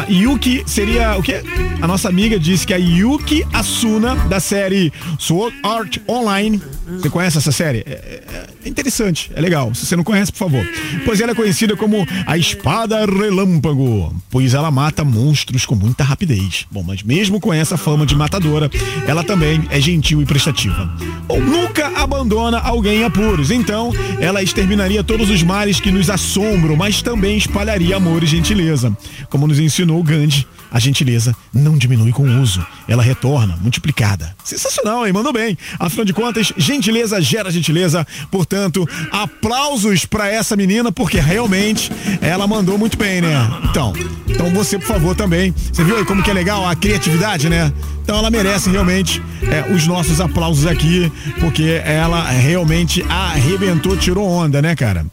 a 0.02 0.04
Yuki 0.10 0.62
seria 0.66 1.16
o 1.16 1.22
quê? 1.22 1.42
A 1.80 1.86
nossa 1.86 2.08
amiga 2.08 2.38
disse 2.38 2.66
que 2.66 2.72
a 2.74 2.76
Yuki 2.76 3.44
Asuna 3.52 4.14
da 4.28 4.40
série 4.40 4.92
Sword 5.18 5.56
Art 5.62 5.98
Online. 6.08 6.60
Você 6.88 7.10
conhece 7.10 7.38
essa 7.38 7.52
série? 7.52 7.78
É, 7.86 7.90
é- 7.90 8.54
é 8.64 8.68
interessante, 8.68 9.30
é 9.36 9.40
legal. 9.42 9.74
Se 9.74 9.84
você 9.84 9.94
não 9.94 10.02
conhece, 10.02 10.32
por 10.32 10.38
favor. 10.38 10.66
Pois 11.04 11.20
ela 11.20 11.32
é 11.32 11.34
conhecida 11.34 11.76
como 11.76 12.06
a 12.26 12.38
Espada 12.38 13.04
Relâmpago, 13.04 14.14
pois 14.30 14.54
ela 14.54 14.70
mata 14.70 15.04
monstros 15.04 15.66
com 15.66 15.74
muita 15.74 16.02
rapidez. 16.02 16.64
Bom, 16.70 16.82
mas 16.82 17.02
mesmo 17.02 17.38
com 17.38 17.52
essa 17.52 17.76
fama 17.76 18.06
de 18.06 18.14
matadora, 18.16 18.70
ela 19.06 19.22
também 19.22 19.62
é 19.70 19.78
gentil 19.78 20.22
e 20.22 20.24
prestativa. 20.24 20.90
Bom, 21.28 21.40
nunca 21.40 21.88
abandona 21.94 22.58
alguém 22.58 23.00
em 23.00 23.04
apuros, 23.04 23.50
então 23.50 23.92
ela 24.18 24.42
exterminaria 24.42 25.04
todos 25.04 25.28
os 25.28 25.42
males 25.42 25.78
que 25.84 25.92
nos 25.92 26.08
assombram, 26.08 26.74
mas 26.76 27.02
também 27.02 27.36
espalharia 27.36 27.96
amor 27.96 28.22
e 28.22 28.26
gentileza. 28.26 28.96
Como 29.28 29.46
nos 29.46 29.58
ensinou 29.58 30.02
Gandhi, 30.02 30.46
a 30.72 30.80
gentileza 30.80 31.36
não 31.52 31.76
diminui 31.76 32.10
com 32.10 32.22
o 32.22 32.40
uso, 32.40 32.66
ela 32.88 33.02
retorna 33.02 33.58
multiplicada. 33.60 34.34
Sensacional, 34.42 35.06
hein? 35.06 35.12
Mandou 35.12 35.30
bem. 35.30 35.58
Afinal 35.78 36.06
de 36.06 36.14
contas, 36.14 36.54
gentileza 36.56 37.20
gera 37.20 37.50
gentileza. 37.50 38.06
Portanto, 38.30 38.88
aplausos 39.12 40.06
pra 40.06 40.26
essa 40.26 40.56
menina, 40.56 40.90
porque 40.90 41.20
realmente 41.20 41.92
ela 42.22 42.46
mandou 42.46 42.78
muito 42.78 42.96
bem, 42.96 43.20
né? 43.20 43.36
Então, 43.64 43.92
então 44.26 44.48
você, 44.54 44.78
por 44.78 44.86
favor, 44.86 45.14
também. 45.14 45.54
Você 45.70 45.84
viu 45.84 45.98
aí 45.98 46.04
como 46.06 46.22
que 46.22 46.30
é 46.30 46.34
legal 46.34 46.66
a 46.66 46.74
criatividade, 46.74 47.50
né? 47.50 47.70
Então 48.02 48.16
ela 48.16 48.30
merece 48.30 48.70
realmente 48.70 49.22
é, 49.42 49.70
os 49.70 49.86
nossos 49.86 50.18
aplausos 50.18 50.66
aqui, 50.66 51.12
porque 51.40 51.82
ela 51.84 52.22
realmente 52.30 53.04
arrebentou, 53.06 53.98
tirou 53.98 54.26
onda, 54.26 54.62
né, 54.62 54.74
cara? 54.74 55.04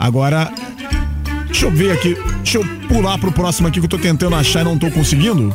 Agora, 0.00 0.50
deixa 1.44 1.66
eu 1.66 1.70
ver 1.70 1.92
aqui, 1.92 2.16
deixa 2.36 2.56
eu 2.56 2.64
pular 2.88 3.18
pro 3.18 3.30
próximo 3.30 3.68
aqui 3.68 3.78
que 3.80 3.84
eu 3.84 3.90
tô 3.90 3.98
tentando 3.98 4.34
achar 4.34 4.62
e 4.62 4.64
não 4.64 4.78
tô 4.78 4.90
conseguindo. 4.90 5.54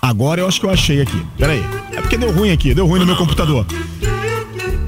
Agora 0.00 0.40
eu 0.40 0.46
acho 0.46 0.60
que 0.60 0.66
eu 0.66 0.70
achei 0.70 1.00
aqui. 1.00 1.26
Pera 1.36 1.54
aí. 1.54 1.64
É 1.92 2.00
porque 2.00 2.16
deu 2.16 2.30
ruim 2.30 2.52
aqui, 2.52 2.72
deu 2.72 2.86
ruim 2.86 3.00
no 3.00 3.06
meu 3.06 3.16
computador. 3.16 3.66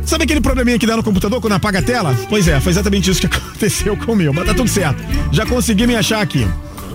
Sabe 0.06 0.22
aquele 0.22 0.40
probleminha 0.40 0.78
que 0.78 0.86
dá 0.86 0.96
no 0.96 1.02
computador 1.02 1.40
quando 1.40 1.54
apaga 1.54 1.80
a 1.80 1.82
tela? 1.82 2.16
Pois 2.28 2.46
é, 2.46 2.60
foi 2.60 2.70
exatamente 2.70 3.10
isso 3.10 3.20
que 3.20 3.26
aconteceu 3.34 3.96
com 3.96 4.12
o 4.12 4.16
meu, 4.16 4.32
mas 4.32 4.46
tá 4.46 4.54
tudo 4.54 4.70
certo. 4.70 5.02
Já 5.32 5.44
consegui 5.44 5.88
me 5.88 5.96
achar 5.96 6.20
aqui. 6.20 6.46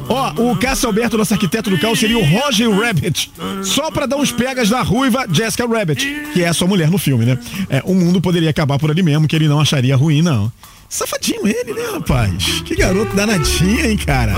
Ó, 0.09 0.51
o 0.51 0.57
Cássio 0.57 0.87
Alberto, 0.87 1.17
nosso 1.17 1.33
arquiteto 1.33 1.69
do 1.69 1.77
caos, 1.79 1.99
seria 1.99 2.17
o 2.17 2.25
Roger 2.25 2.69
Rabbit. 2.69 3.31
Só 3.63 3.91
pra 3.91 4.05
dar 4.05 4.17
uns 4.17 4.31
pegas 4.31 4.69
da 4.69 4.81
ruiva 4.81 5.25
Jessica 5.31 5.67
Rabbit, 5.67 6.05
que 6.33 6.43
é 6.43 6.47
a 6.47 6.53
sua 6.53 6.67
mulher 6.67 6.89
no 6.89 6.97
filme, 6.97 7.25
né? 7.25 7.37
É, 7.69 7.81
o 7.85 7.93
mundo 7.93 8.19
poderia 8.19 8.49
acabar 8.49 8.79
por 8.79 8.89
ali 8.89 9.03
mesmo, 9.03 9.27
que 9.27 9.35
ele 9.35 9.47
não 9.47 9.59
acharia 9.59 9.95
ruim, 9.95 10.21
não. 10.21 10.51
Safadinho 10.89 11.47
ele, 11.47 11.73
né, 11.73 11.83
rapaz? 11.93 12.61
Que 12.65 12.75
garoto 12.75 13.15
danadinho, 13.15 13.85
hein, 13.85 13.97
cara? 13.97 14.33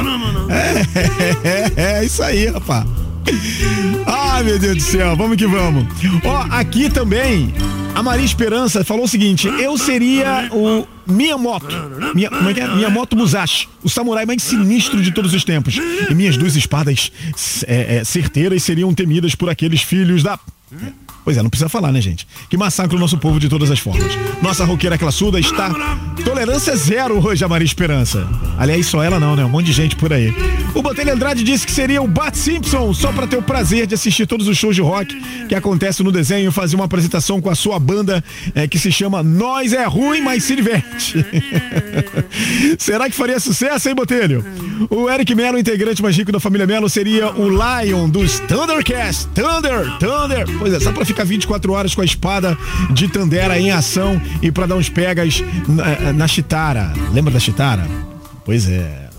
É, 0.50 1.48
é, 1.80 1.82
é, 1.82 2.00
é 2.00 2.06
isso 2.06 2.22
aí, 2.22 2.48
rapaz. 2.48 2.86
Ah, 4.06 4.42
meu 4.44 4.58
Deus 4.58 4.78
do 4.78 4.82
céu, 4.82 5.16
vamos 5.16 5.38
que 5.38 5.46
vamos. 5.46 5.86
Ó, 6.24 6.48
aqui 6.50 6.90
também, 6.90 7.54
a 7.94 8.02
Maria 8.02 8.26
Esperança 8.26 8.84
falou 8.84 9.06
o 9.06 9.08
seguinte: 9.08 9.48
eu 9.48 9.78
seria 9.78 10.50
o 10.52 10.88
Miyamoto. 11.06 11.76
Minha, 12.14 12.30
como 12.30 12.50
é 12.50 12.54
que 12.54 12.60
é? 12.60 12.68
Miyamoto 12.68 13.16
Musashi, 13.16 13.68
o 13.84 13.90
samurai 13.90 14.26
mais 14.26 14.42
sinistro 14.42 15.02
de 15.02 15.12
todos 15.12 15.34
os 15.34 15.44
tempos. 15.44 15.78
E 16.10 16.14
minhas 16.14 16.38
duas 16.38 16.56
espadas 16.56 17.12
é, 17.68 17.98
é, 17.98 18.04
certeiras 18.04 18.64
seriam 18.64 18.94
temidas 18.94 19.36
por 19.36 19.50
aqueles 19.50 19.82
filhos 19.82 20.24
da. 20.24 20.40
Pois 21.24 21.38
é, 21.38 21.44
não 21.44 21.50
precisa 21.50 21.70
falar, 21.70 21.92
né, 21.92 22.02
gente? 22.02 22.28
Que 22.50 22.58
massacra 22.58 22.96
o 22.96 23.00
nosso 23.00 23.18
povo 23.18 23.40
de 23.40 23.48
todas 23.48 23.70
as 23.70 23.80
formas. 23.80 24.12
Nossa 24.42 24.66
roqueira 24.66 24.98
classuda 24.98 25.40
está. 25.40 25.70
Tolerância 26.24 26.76
zero 26.76 27.24
hoje, 27.26 27.44
a 27.44 27.48
Maria 27.48 27.66
Esperança. 27.66 28.28
Aliás, 28.58 28.86
só 28.88 29.04
ela 29.04 29.20
não, 29.20 29.36
né? 29.36 29.46
Um 29.46 29.50
monte 29.50 29.68
de 29.68 29.74
gente 29.74 29.96
por 29.96 30.12
aí. 30.12 30.34
O 30.74 30.82
Botelho 30.82 31.14
Andrade 31.14 31.44
disse 31.44 31.66
que 31.66 31.72
seria 31.72 32.02
o 32.02 32.08
Bart 32.08 32.36
Simpson, 32.36 32.94
só 32.94 33.12
pra 33.12 33.28
ter 33.28 33.38
o 33.38 33.42
prazer 33.42 33.86
de 33.86 33.94
assistir 33.94 34.26
todos 34.26 34.48
os 34.48 34.58
shows 34.58 34.76
de 34.76 34.82
rock 34.82 35.16
que 35.48 35.56
acontecem 35.56 36.04
no 36.04 36.12
desenho 36.12 36.50
e 36.50 36.52
fazer 36.52 36.76
uma 36.76 36.86
apresentação 36.86 37.42
com 37.42 37.50
a 37.50 37.56
sua 37.56 37.78
banda 37.80 38.24
é, 38.56 38.68
que 38.68 38.80
se 38.80 38.92
chama 38.92 39.22
Nós 39.22 39.74
é 39.74 39.86
Ruim, 39.86 40.22
mas 40.22 40.44
se 40.44 40.56
diverte. 40.56 41.26
Será 42.78 43.10
que 43.10 43.16
faria 43.16 43.40
sucesso, 43.40 43.90
hein, 43.90 43.96
Botelho? 43.96 44.46
O 44.90 45.10
Eric 45.10 45.36
Melo, 45.36 45.60
integrante 45.60 46.02
mais 46.02 46.16
rico 46.16 46.32
da 46.32 46.40
família 46.40 46.66
Melo, 46.66 46.90
seria 46.90 47.32
o 47.32 47.50
Lion 47.50 48.10
dos 48.10 48.40
Thundercats. 48.42 49.28
Thunder, 49.36 49.98
Thunder. 50.00 50.46
Pois 50.58 50.74
é, 50.74 50.80
só 50.80 50.92
pra 50.92 51.06
ficar 51.12 51.26
24 51.26 51.74
horas 51.74 51.94
com 51.94 52.02
a 52.02 52.06
espada 52.06 52.58
de 52.92 53.08
Tandera 53.08 53.60
em 53.60 53.72
ação 53.72 54.20
e 54.42 54.52
pra 54.52 54.66
dar 54.66 54.76
uns 54.76 54.90
pegas 54.90 55.44
na, 56.16 56.28
Chitara. 56.28 56.94
Lembra 57.14 57.34
da 57.34 57.40
Chitara? 57.40 57.88
Pois 58.46 58.68
é. 58.70 59.10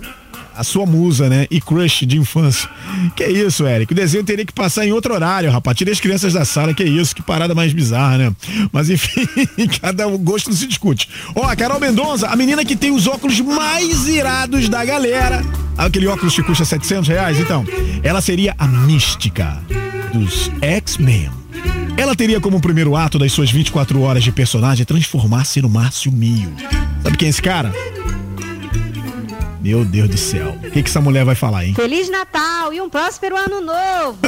A 0.55 0.63
sua 0.63 0.85
musa, 0.85 1.31
né? 1.31 1.47
E 1.51 1.63
crush 1.63 2.05
de 2.05 2.19
infância. 2.19 2.69
Que 3.17 3.25
isso, 3.25 3.67
Eric? 3.67 3.91
O 3.91 3.97
desenho 3.97 4.23
teria 4.23 4.45
que 4.45 4.53
passar 4.53 4.87
em 4.87 4.93
outro 4.93 5.15
horário, 5.15 5.51
rapaz. 5.51 5.77
Tira 5.77 5.91
as 5.91 5.99
crianças 5.99 6.35
da 6.35 6.45
sala, 6.45 6.75
que 6.75 6.85
isso, 6.85 7.15
que 7.15 7.23
parada 7.23 7.55
mais 7.55 7.73
bizarra, 7.73 8.19
né? 8.19 8.33
Mas 8.71 8.91
enfim, 8.91 9.27
cada 9.81 10.07
gosto 10.19 10.51
não 10.51 10.57
se 10.57 10.67
discute. 10.67 11.09
Ó, 11.35 11.47
a 11.47 11.57
Carol 11.57 11.81
Mendonça, 11.81 12.29
a 12.29 12.37
menina 12.37 12.67
que 12.67 12.77
tem 12.77 12.91
os 12.91 13.07
óculos 13.07 13.41
mais 13.41 14.07
irados 14.07 14.69
da 14.69 14.85
galera. 14.85 15.43
Aquele 15.77 16.07
óculos 16.07 16.35
que 16.35 16.43
custa 16.43 16.67
700 16.67 17.09
reais, 17.09 17.41
então. 17.41 17.65
Ela 18.03 18.21
seria 18.21 18.55
a 18.59 18.69
mística 18.69 19.59
dos 20.13 20.51
X-Men. 20.61 21.42
Ela 21.97 22.17
teria 22.17 22.41
como 22.41 22.61
primeiro 22.61 22.97
ato 22.97 23.19
das 23.19 23.33
suas 23.33 23.51
24 23.51 24.01
horas 24.01 24.25
de 24.25 24.33
personagem 24.33 24.85
transformar-se 24.85 25.61
no 25.63 25.69
Márcio 25.69 26.11
Mio. 26.11 26.53
Sabe 27.03 27.17
quem 27.17 27.27
é 27.27 27.31
esse 27.31 27.43
cara? 27.43 27.73
Meu 29.61 29.85
Deus 29.85 30.09
do 30.09 30.17
céu. 30.17 30.57
O 30.65 30.71
que, 30.71 30.83
que 30.83 30.89
essa 30.89 31.01
mulher 31.01 31.25
vai 31.25 31.37
falar, 31.37 31.65
hein? 31.65 31.75
Feliz 31.75 32.11
Natal 32.11 32.73
e 32.73 32.81
um 32.81 32.89
próspero 32.91 33.37
ano 33.37 33.61
novo. 33.61 34.19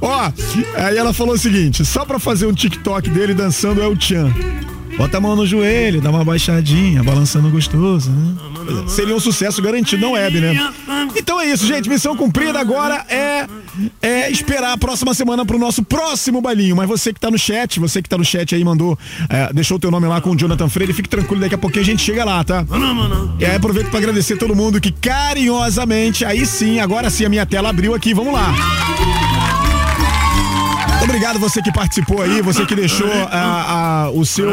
Ó, 0.00 0.32
aí 0.76 0.96
ela 0.96 1.12
falou 1.12 1.34
o 1.34 1.38
seguinte: 1.38 1.84
só 1.84 2.06
pra 2.06 2.18
fazer 2.18 2.46
um 2.46 2.54
TikTok 2.54 3.10
dele 3.10 3.34
dançando 3.34 3.82
é 3.82 3.86
o 3.86 3.94
Tchan. 3.94 4.32
Bota 4.96 5.18
a 5.18 5.20
mão 5.20 5.36
no 5.36 5.46
joelho, 5.46 6.00
dá 6.00 6.10
uma 6.10 6.24
baixadinha, 6.24 7.02
balançando 7.02 7.50
gostoso, 7.50 8.10
né? 8.10 8.34
Seria 8.88 9.14
um 9.14 9.20
sucesso 9.20 9.60
garantido 9.62 10.02
na 10.02 10.12
web, 10.12 10.40
né? 10.40 10.72
Então 11.16 11.40
é 11.40 11.46
isso, 11.46 11.66
gente. 11.66 11.88
Missão 11.88 12.16
cumprida 12.16 12.58
agora 12.58 13.04
é, 13.08 13.46
é 14.00 14.30
esperar 14.30 14.72
a 14.72 14.78
próxima 14.78 15.14
semana 15.14 15.44
pro 15.44 15.58
nosso 15.58 15.82
próximo 15.82 16.40
bailinho. 16.40 16.76
Mas 16.76 16.88
você 16.88 17.12
que 17.12 17.20
tá 17.20 17.30
no 17.30 17.38
chat, 17.38 17.80
você 17.80 18.02
que 18.02 18.08
tá 18.08 18.16
no 18.18 18.24
chat 18.24 18.54
aí, 18.54 18.64
mandou, 18.64 18.98
é, 19.28 19.52
deixou 19.52 19.76
o 19.76 19.80
teu 19.80 19.90
nome 19.90 20.06
lá 20.06 20.20
com 20.20 20.30
o 20.30 20.36
Jonathan 20.36 20.68
Freire, 20.68 20.92
fique 20.92 21.08
tranquilo, 21.08 21.40
daqui 21.40 21.54
a 21.54 21.58
pouquinho 21.58 21.82
a 21.82 21.86
gente 21.86 22.02
chega 22.02 22.24
lá, 22.24 22.42
tá? 22.44 22.64
E 23.38 23.44
aí 23.44 23.56
aproveito 23.56 23.88
pra 23.88 23.98
agradecer 23.98 24.36
todo 24.36 24.54
mundo 24.54 24.80
que 24.80 24.92
carinhosamente, 24.92 26.24
aí 26.24 26.44
sim, 26.46 26.80
agora 26.80 27.10
sim 27.10 27.24
a 27.24 27.28
minha 27.28 27.46
tela 27.46 27.70
abriu 27.70 27.94
aqui, 27.94 28.14
vamos 28.14 28.32
lá. 28.32 28.54
Obrigado 31.02 31.38
você 31.38 31.62
que 31.62 31.72
participou 31.72 32.22
aí, 32.22 32.40
você 32.42 32.64
que 32.66 32.74
deixou 32.74 33.10
ah, 33.30 34.04
ah, 34.06 34.10
o, 34.12 34.24
seu, 34.24 34.48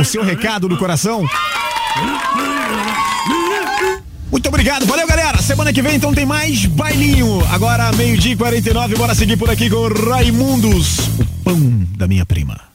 o 0.00 0.04
seu 0.04 0.22
recado 0.22 0.68
do 0.68 0.76
coração. 0.76 1.24
Muito 4.30 4.48
obrigado, 4.48 4.86
valeu 4.86 5.06
galera. 5.06 5.40
Semana 5.42 5.72
que 5.72 5.82
vem 5.82 5.96
então 5.96 6.12
tem 6.12 6.26
mais 6.26 6.66
bailinho. 6.66 7.44
Agora 7.50 7.90
meio-dia 7.92 8.32
e 8.32 8.36
49, 8.36 8.96
bora 8.96 9.14
seguir 9.14 9.36
por 9.36 9.50
aqui 9.50 9.70
com 9.70 9.88
Raimundos, 9.88 11.08
o 11.18 11.24
pão 11.44 11.58
da 11.96 12.06
minha 12.06 12.26
prima. 12.26 12.67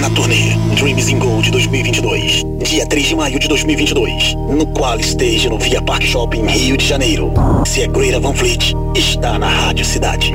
Na 0.00 0.08
turnê 0.10 0.56
Dreams 0.76 1.08
in 1.10 1.18
Gold 1.18 1.50
2022, 1.50 2.42
dia 2.64 2.86
3 2.86 3.08
de 3.08 3.14
maio 3.14 3.38
de 3.38 3.48
2022, 3.48 4.34
no 4.34 4.66
qual 4.68 4.98
esteja 4.98 5.50
no 5.50 5.58
Via 5.58 5.82
Park 5.82 6.04
Shopping, 6.04 6.46
Rio 6.46 6.76
de 6.76 6.86
Janeiro. 6.86 7.32
Se 7.66 7.82
é 7.82 7.86
Greta 7.86 8.18
Van 8.18 8.34
Fleet, 8.34 8.74
está 8.94 9.38
na 9.38 9.48
Rádio 9.48 9.84
Cidade. 9.84 10.32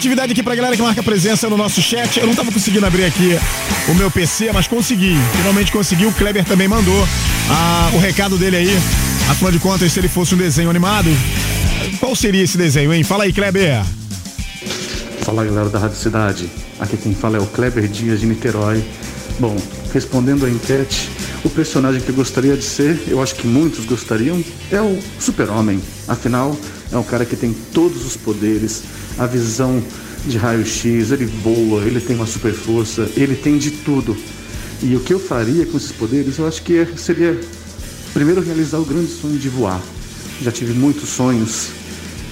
Nosso 0.00 0.08
momento 0.08 0.08
de 0.08 0.08
interatividade 0.08 0.32
aqui 0.32 0.42
pra 0.42 0.54
galera 0.54 0.76
que 0.76 0.82
marca 0.82 1.02
presença 1.02 1.48
no 1.48 1.56
nosso 1.56 1.82
chat. 1.82 2.18
Eu 2.18 2.26
não 2.26 2.34
tava 2.34 2.50
conseguindo 2.50 2.86
abrir 2.86 3.04
aqui 3.04 3.38
o 3.88 3.94
meu 3.94 4.10
PC, 4.10 4.50
mas 4.52 4.66
consegui. 4.66 5.14
Finalmente 5.36 5.70
consegui. 5.70 6.06
O 6.06 6.12
Kleber 6.12 6.44
também 6.44 6.66
mandou 6.66 7.06
ah, 7.50 7.90
o 7.94 7.98
recado 7.98 8.38
dele 8.38 8.56
aí. 8.56 8.76
Afinal 9.28 9.52
de 9.52 9.58
contas, 9.58 9.92
se 9.92 10.00
ele 10.00 10.08
fosse 10.08 10.34
um 10.34 10.38
desenho 10.38 10.70
animado, 10.70 11.08
qual 11.98 12.16
seria 12.16 12.42
esse 12.42 12.56
desenho, 12.56 12.92
hein? 12.92 13.02
Fala 13.04 13.24
aí, 13.24 13.32
Kleber. 13.32 13.84
Fala 15.20 15.44
galera 15.44 15.68
da 15.68 15.78
Rádio 15.78 15.96
Cidade, 15.96 16.50
aqui 16.80 16.96
quem 16.96 17.14
fala 17.14 17.36
é 17.36 17.40
o 17.40 17.46
Kleber 17.46 17.86
Dias 17.86 18.20
de 18.20 18.26
Niterói. 18.26 18.82
Bom, 19.38 19.56
respondendo 19.92 20.46
à 20.46 20.50
enquete, 20.50 21.10
o 21.44 21.50
personagem 21.50 22.00
que 22.00 22.08
eu 22.08 22.14
gostaria 22.14 22.56
de 22.56 22.64
ser, 22.64 22.98
eu 23.06 23.22
acho 23.22 23.34
que 23.34 23.46
muitos 23.46 23.84
gostariam, 23.84 24.42
é 24.72 24.80
o 24.80 24.98
Super-Homem. 25.18 25.80
Afinal, 26.08 26.56
é 26.92 26.96
um 26.96 27.02
cara 27.02 27.24
que 27.24 27.36
tem 27.36 27.54
todos 27.72 28.04
os 28.04 28.16
poderes, 28.16 28.82
a 29.18 29.26
visão 29.26 29.82
de 30.26 30.36
raio-x, 30.36 31.10
ele 31.12 31.24
voa, 31.26 31.82
ele 31.84 32.00
tem 32.00 32.16
uma 32.16 32.26
super 32.26 32.52
força, 32.52 33.08
ele 33.16 33.34
tem 33.34 33.58
de 33.58 33.70
tudo. 33.70 34.16
E 34.82 34.96
o 34.96 35.00
que 35.00 35.12
eu 35.12 35.20
faria 35.20 35.66
com 35.66 35.76
esses 35.76 35.92
poderes, 35.92 36.38
eu 36.38 36.46
acho 36.46 36.62
que 36.62 36.78
é- 36.78 36.88
seria 36.96 37.38
primeiro 38.12 38.40
realizar 38.40 38.78
o 38.78 38.84
grande 38.84 39.10
sonho 39.10 39.38
de 39.38 39.48
voar. 39.48 39.80
Já 40.42 40.50
tive 40.50 40.72
muitos 40.72 41.08
sonhos, 41.10 41.68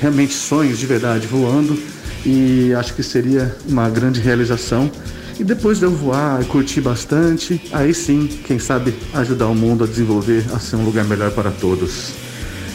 realmente 0.01 0.35
sonhos 0.35 0.79
de 0.79 0.87
verdade 0.87 1.27
voando 1.27 1.79
e 2.25 2.73
acho 2.75 2.95
que 2.95 3.03
seria 3.03 3.55
uma 3.69 3.89
grande 3.89 4.21
realização. 4.21 4.91
E 5.39 5.45
depois 5.45 5.79
de 5.79 5.85
eu 5.85 5.91
voar 5.93 6.45
curtir 6.47 6.81
bastante, 6.81 7.61
aí 7.71 7.95
sim, 7.95 8.27
quem 8.45 8.59
sabe 8.59 8.93
ajudar 9.15 9.47
o 9.47 9.55
mundo 9.55 9.85
a 9.85 9.87
desenvolver, 9.87 10.45
a 10.53 10.59
ser 10.59 10.77
um 10.77 10.85
lugar 10.85 11.05
melhor 11.05 11.31
para 11.31 11.51
todos. 11.51 12.11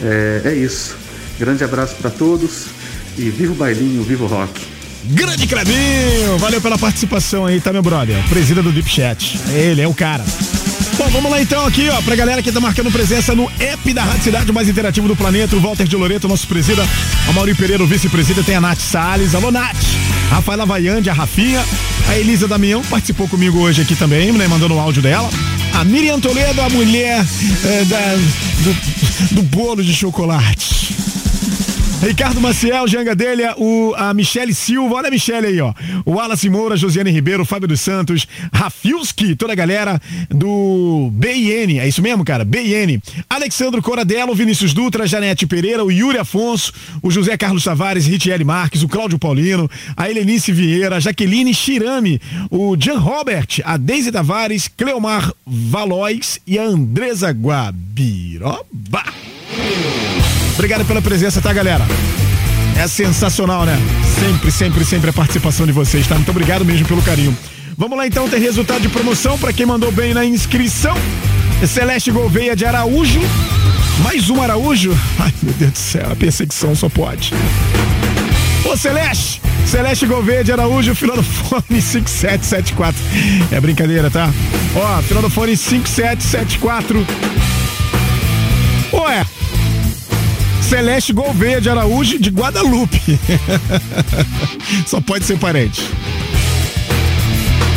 É, 0.02 0.42
é 0.46 0.56
isso. 0.56 1.03
Grande 1.40 1.64
abraço 1.64 1.96
para 1.96 2.10
todos 2.10 2.68
e 3.18 3.30
viva 3.30 3.54
o 3.54 3.56
bailinho, 3.56 4.04
viva 4.04 4.24
o 4.24 4.28
rock. 4.28 4.62
Grande 5.06 5.46
Clebinho! 5.48 6.38
Valeu 6.40 6.62
pela 6.62 6.78
participação 6.78 7.46
aí, 7.46 7.60
tá, 7.60 7.74
meu 7.74 7.82
brother? 7.82 8.18
Presida 8.30 8.64
do 8.64 8.72
Deep 8.72 8.90
Chat. 8.90 9.38
Ele 9.50 9.82
é 9.82 9.88
o 9.88 9.94
cara. 9.94 10.24
Bom, 10.98 11.10
vamos 11.10 11.32
lá 11.32 11.42
então 11.42 11.66
aqui, 11.66 11.90
ó, 11.90 12.02
pra 12.04 12.16
galera 12.16 12.42
que 12.42 12.52
tá 12.52 12.60
marcando 12.60 12.92
presença 12.92 13.34
no 13.34 13.52
app 13.60 13.94
da 13.94 14.04
Rádio 14.04 14.24
Cidade, 14.24 14.52
o 14.52 14.54
mais 14.54 14.70
interativo 14.70 15.08
do 15.08 15.16
planeta, 15.16 15.56
o 15.56 15.60
Walter 15.60 15.88
de 15.88 15.96
Loreto, 15.96 16.28
nosso 16.28 16.48
presida, 16.48 16.88
a 17.28 17.34
Mauri 17.34 17.56
Pereira, 17.56 17.84
o 17.84 17.88
vice-presida, 17.88 18.44
tem 18.44 18.56
a 18.56 18.62
Nath 18.62 18.80
Salles, 18.80 19.34
alô 19.34 19.52
Nath, 19.52 19.76
Rafaela 20.30 20.68
Vaiande, 20.68 21.10
a 21.10 21.14
Rafinha, 21.14 21.66
a 22.08 22.18
Elisa 22.18 22.48
Damião 22.48 22.84
participou 22.84 23.28
comigo 23.28 23.60
hoje 23.60 23.82
aqui 23.82 23.96
também, 23.96 24.32
né, 24.34 24.48
mandando 24.48 24.76
o 24.76 24.80
áudio 24.80 25.02
dela, 25.02 25.30
a 25.74 25.84
Miriam 25.84 26.20
Toledo, 26.20 26.62
a 26.62 26.70
mulher 26.70 27.26
eh, 27.66 27.86
da, 27.86 28.16
do, 28.64 29.36
do 29.36 29.44
bolo 29.44 29.84
de 29.84 29.94
chocolate. 29.94 30.96
Ricardo 32.04 32.42
Maciel, 32.42 32.86
Janga 32.86 33.16
Delha, 33.16 33.56
o, 33.58 33.94
a 33.96 34.14
Michele 34.14 34.54
Silva, 34.54 34.96
olha 34.96 35.08
a 35.08 35.12
Michele 35.12 35.48
aí, 35.48 35.62
ó. 35.62 35.74
O 36.06 36.16
Wallace 36.16 36.50
Moura, 36.50 36.76
Josiane 36.76 37.10
Ribeiro, 37.10 37.46
Fábio 37.46 37.66
dos 37.66 37.80
Santos, 37.80 38.28
Rafilski, 38.54 39.38
toda 39.38 39.54
a 39.54 39.56
galera 39.56 40.02
do 40.30 41.10
BIN, 41.14 41.80
é 41.80 41.88
isso 41.88 42.02
mesmo, 42.02 42.26
cara? 42.26 42.44
BIN. 42.44 43.02
Alexandro 43.30 43.82
Coradello, 43.82 44.36
Vinícius 44.36 44.74
Dutra, 44.74 45.08
Janete 45.08 45.48
Pereira, 45.48 45.82
o 45.82 45.90
Yuri 45.90 46.18
Afonso, 46.18 46.74
o 47.02 47.10
José 47.10 47.38
Carlos 47.38 47.64
Tavares, 47.64 48.06
Ritiele 48.06 48.44
Marques, 48.44 48.84
o 48.84 48.90
Cláudio 48.90 49.18
Paulino, 49.18 49.72
a 49.96 50.10
Helenice 50.10 50.52
Vieira, 50.52 50.98
a 50.98 51.00
Jaqueline 51.00 51.54
Chirame, 51.54 52.20
o 52.52 52.76
Jean 52.76 53.00
Robert, 53.00 53.62
a 53.64 53.78
Deise 53.78 54.12
Tavares, 54.12 54.68
Cleomar 54.68 55.32
Valois 55.48 56.38
e 56.46 56.60
a 56.60 56.64
Andresa 56.64 57.30
Guabiroba. 57.30 59.04
Obrigado 60.54 60.86
pela 60.86 61.02
presença, 61.02 61.42
tá, 61.42 61.52
galera? 61.52 61.86
É 62.78 62.88
sensacional, 62.88 63.66
né? 63.66 63.78
Sempre, 64.20 64.52
sempre, 64.52 64.86
sempre 64.86 65.10
a 65.10 65.14
participação 65.14 65.66
de 65.66 65.72
vocês, 65.72 66.08
tá? 66.08 66.16
Muito 66.16 66.32
obrigado 66.32 66.64
mesmo 66.64 66.88
pelo 66.88 67.02
carinho. 67.02 67.36
Vamos 67.78 67.98
lá 67.98 68.06
então 68.06 68.30
ter 68.30 68.38
resultado 68.40 68.82
de 68.82 68.90
promoção 68.90 69.38
para 69.38 69.52
quem 69.52 69.66
mandou 69.66 69.92
bem 69.92 70.14
na 70.14 70.24
inscrição. 70.24 70.96
Celeste 71.68 72.12
Gouveia 72.12 72.56
de 72.56 72.66
Araújo. 72.66 73.20
Mais 74.04 74.30
um 74.30 74.42
Araújo? 74.42 74.98
Ai, 75.20 75.34
meu 75.42 75.54
Deus 75.54 75.72
do 75.72 75.78
céu, 75.78 76.12
a 76.12 76.16
perseguição 76.16 76.76
só 76.76 76.90
pode. 76.90 77.34
Ô 78.66 78.78
Celeste! 78.78 79.42
Celeste 79.66 80.06
Gouveia 80.06 80.44
de 80.44 80.52
Araújo, 80.52 80.94
final 80.94 81.16
do 81.16 81.24
fone 81.24 81.82
5774. 81.82 83.02
É 83.52 83.60
brincadeira, 83.60 84.10
tá? 84.12 84.32
Ó, 84.76 85.02
final 85.02 85.24
do 85.24 85.30
fone 85.30 85.56
5774. 85.56 87.06
Ué, 88.94 89.26
Celeste 90.70 91.14
Gouveia 91.14 91.62
de 91.62 91.70
Araújo 91.70 92.18
de 92.20 92.30
Guadalupe. 92.30 93.20
Só 94.88 95.00
pode 95.02 95.26
ser 95.26 95.38
parente. 95.38 95.82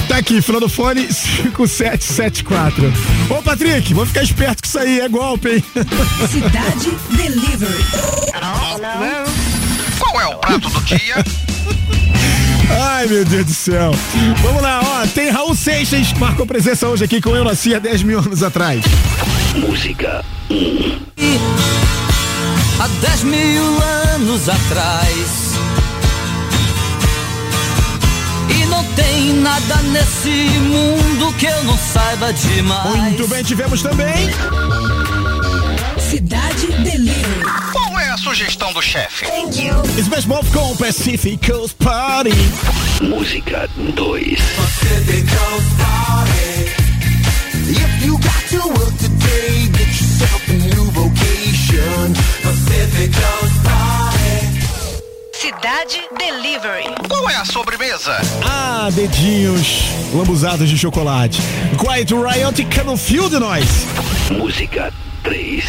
Tá 0.08 0.18
aqui, 0.18 0.40
final 0.40 0.60
do 0.60 0.68
fone 0.68 1.02
5774. 1.12 2.92
Ô, 3.28 3.42
Patrick, 3.42 3.92
vou 3.92 4.06
ficar 4.06 4.22
esperto 4.22 4.62
que 4.62 4.68
isso 4.68 4.78
aí 4.78 5.00
é 5.00 5.08
golpe, 5.08 5.48
hein? 5.48 5.64
Cidade 6.30 6.90
Delivery. 7.10 7.84
Qual 9.98 10.20
é 10.20 10.26
o 10.26 10.38
prato 10.38 10.70
do 10.70 10.80
dia? 10.84 11.24
Ai, 12.70 13.06
meu 13.06 13.24
Deus 13.24 13.46
do 13.46 13.54
céu. 13.54 13.90
Vamos 14.42 14.62
lá, 14.62 14.80
ó. 14.82 15.06
Tem 15.08 15.30
Raul 15.30 15.54
Seixas, 15.54 16.12
marcou 16.14 16.46
presença 16.46 16.88
hoje 16.88 17.04
aqui 17.04 17.20
com 17.20 17.34
Eu 17.34 17.44
Nasci 17.44 17.74
há 17.74 17.78
10 17.78 18.02
mil 18.02 18.18
anos 18.18 18.42
atrás. 18.42 18.84
Música. 19.56 20.24
Há 22.78 22.88
10 22.88 23.22
mil 23.24 23.82
anos 24.14 24.48
atrás. 24.50 25.54
E 28.50 28.66
não 28.66 28.84
tem 28.92 29.32
nada 29.34 29.76
nesse 29.92 30.28
mundo 30.60 31.32
que 31.38 31.46
eu 31.46 31.64
não 31.64 31.78
saiba 31.78 32.32
demais. 32.34 32.96
Muito 32.96 33.28
bem, 33.28 33.42
tivemos 33.42 33.82
também. 33.82 34.30
Cidade 35.98 36.66
Delivery. 36.66 37.44
Qual 37.72 37.98
é 37.98 38.10
a 38.10 38.18
sugestão 38.18 38.70
do 38.74 38.82
chefe? 38.82 39.24
Smash 39.98 40.26
Mouth 40.26 40.46
com 40.52 40.76
Pacific 40.76 41.50
Coast 41.50 41.76
Party. 41.76 42.30
Música 43.00 43.68
2. 43.94 44.38
If 47.68 48.04
you 48.04 48.18
got 48.18 48.48
to 48.50 48.68
work 48.68 48.96
today, 48.98 49.66
get 49.72 49.88
yourself 49.88 50.48
a 50.48 50.52
new 50.52 50.90
vocation. 50.90 51.25
Pacific 52.14 53.12
Coast 53.12 53.54
Party. 53.64 54.96
Cidade 55.32 56.00
Delivery. 56.16 56.84
Qual 57.08 57.28
é 57.28 57.34
a 57.36 57.44
sobremesa? 57.44 58.16
Ah, 58.44 58.88
dedinhos 58.92 59.88
lambuzados 60.12 60.68
de 60.68 60.78
chocolate. 60.78 61.40
Quiet 61.78 62.12
Riot 62.14 62.64
Canonfield 62.66 63.30
de 63.30 63.38
nós. 63.38 63.64
Música 64.30 64.92
3. 65.24 65.64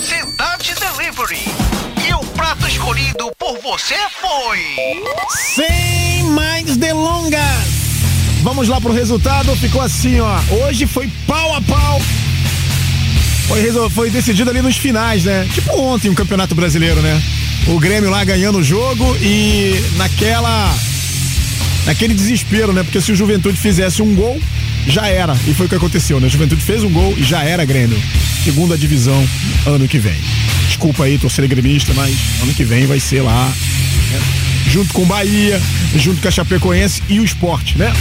Cidade 0.00 0.74
Delivery. 0.74 1.44
E 2.08 2.14
o 2.14 2.20
prato 2.34 2.66
escolhido 2.66 3.30
por 3.38 3.58
você 3.58 3.96
foi. 4.20 4.58
Sem 5.54 6.24
mais 6.24 6.76
delongas. 6.76 7.79
Vamos 8.42 8.68
lá 8.68 8.80
pro 8.80 8.92
resultado. 8.92 9.54
Ficou 9.56 9.80
assim, 9.82 10.20
ó. 10.20 10.40
Hoje 10.64 10.86
foi 10.86 11.08
pau 11.26 11.54
a 11.54 11.60
pau. 11.60 12.00
Foi, 13.48 13.60
resol- 13.60 13.90
foi 13.90 14.10
decidido 14.10 14.48
ali 14.50 14.62
nos 14.62 14.76
finais, 14.76 15.24
né? 15.24 15.46
Tipo 15.52 15.76
ontem, 15.80 16.08
um 16.08 16.14
campeonato 16.14 16.54
brasileiro, 16.54 17.00
né? 17.02 17.20
O 17.66 17.78
Grêmio 17.78 18.08
lá 18.10 18.24
ganhando 18.24 18.58
o 18.58 18.62
jogo 18.62 19.16
e 19.20 19.74
naquela. 19.96 20.74
Naquele 21.86 22.14
desespero, 22.14 22.72
né? 22.72 22.82
Porque 22.82 23.00
se 23.00 23.10
o 23.12 23.16
Juventude 23.16 23.56
fizesse 23.58 24.02
um 24.02 24.14
gol, 24.14 24.40
já 24.86 25.06
era. 25.08 25.36
E 25.46 25.54
foi 25.54 25.66
o 25.66 25.68
que 25.68 25.74
aconteceu, 25.74 26.20
né? 26.20 26.26
O 26.26 26.30
Juventude 26.30 26.62
fez 26.62 26.82
um 26.84 26.90
gol 26.90 27.14
e 27.16 27.22
já 27.22 27.42
era 27.42 27.64
Grêmio. 27.64 28.00
Segunda 28.44 28.76
divisão 28.78 29.26
ano 29.66 29.88
que 29.88 29.98
vem. 29.98 30.16
Desculpa 30.68 31.04
aí, 31.04 31.18
torcedor 31.18 31.48
gremista, 31.48 31.92
mas 31.94 32.14
ano 32.42 32.54
que 32.54 32.64
vem 32.64 32.86
vai 32.86 33.00
ser 33.00 33.22
lá. 33.22 33.46
né? 34.12 34.20
Junto 34.68 34.92
com 34.92 35.02
o 35.02 35.06
Bahia, 35.06 35.60
junto 35.96 36.20
com 36.22 36.28
a 36.28 36.30
Chapecoense 36.30 37.02
e 37.08 37.18
o 37.18 37.24
esporte, 37.24 37.76
né? 37.76 37.92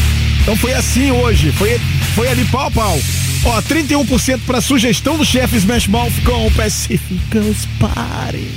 Então 0.49 0.57
foi 0.57 0.73
assim 0.73 1.11
hoje. 1.11 1.51
Foi, 1.51 1.79
foi 2.15 2.27
ali 2.27 2.43
pau 2.45 2.71
pau. 2.71 2.99
Ó, 3.45 3.61
31% 3.61 4.39
para 4.47 4.59
sugestão 4.59 5.15
do 5.15 5.23
chefe 5.23 5.57
Smash 5.57 5.85
Mouth 5.85 6.11
com 6.25 6.47
o 6.47 6.51
Pacific 6.53 7.21
Coast 7.31 7.67
Party. 7.79 8.47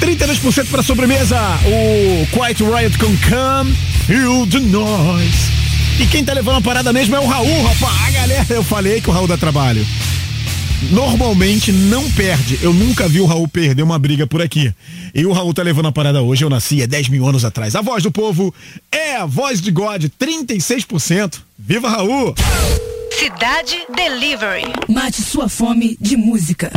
32% 0.00 0.66
para 0.66 0.84
sobremesa, 0.84 1.36
o 1.64 2.26
Quiet 2.26 2.62
Riot 2.62 2.96
com 2.96 3.06
Come 3.28 3.74
Feel 4.06 4.46
the 4.46 4.60
Noise. 4.60 5.50
E 5.98 6.06
quem 6.06 6.24
tá 6.24 6.32
levando 6.32 6.58
a 6.58 6.60
parada 6.60 6.92
mesmo 6.92 7.16
é 7.16 7.18
o 7.18 7.26
Raul, 7.26 7.64
rapaz. 7.64 8.06
A 8.06 8.10
galera, 8.12 8.46
eu 8.50 8.62
falei 8.62 9.00
que 9.00 9.10
o 9.10 9.12
Raul 9.12 9.26
dá 9.26 9.36
trabalho. 9.36 9.84
Normalmente 10.90 11.72
não 11.72 12.08
perde. 12.12 12.58
Eu 12.62 12.72
nunca 12.72 13.08
vi 13.08 13.20
o 13.20 13.26
Raul 13.26 13.48
perder 13.48 13.82
uma 13.82 13.98
briga 13.98 14.26
por 14.26 14.42
aqui. 14.42 14.72
E 15.14 15.24
o 15.24 15.32
Raul 15.32 15.54
tá 15.54 15.62
levando 15.62 15.86
a 15.86 15.92
parada 15.92 16.22
hoje. 16.22 16.44
Eu 16.44 16.50
nasci 16.50 16.82
há 16.82 16.86
10 16.86 17.08
mil 17.08 17.26
anos 17.26 17.44
atrás. 17.44 17.74
A 17.74 17.80
voz 17.80 18.02
do 18.02 18.10
povo 18.10 18.54
é 18.92 19.16
a 19.16 19.26
voz 19.26 19.60
de 19.60 19.70
God, 19.70 20.04
36%. 20.20 21.40
Viva 21.58 21.88
Raul! 21.88 22.34
Cidade 23.18 23.76
Delivery. 23.94 24.72
Mate 24.88 25.22
sua 25.22 25.48
fome 25.48 25.96
de 26.00 26.16
música. 26.16 26.70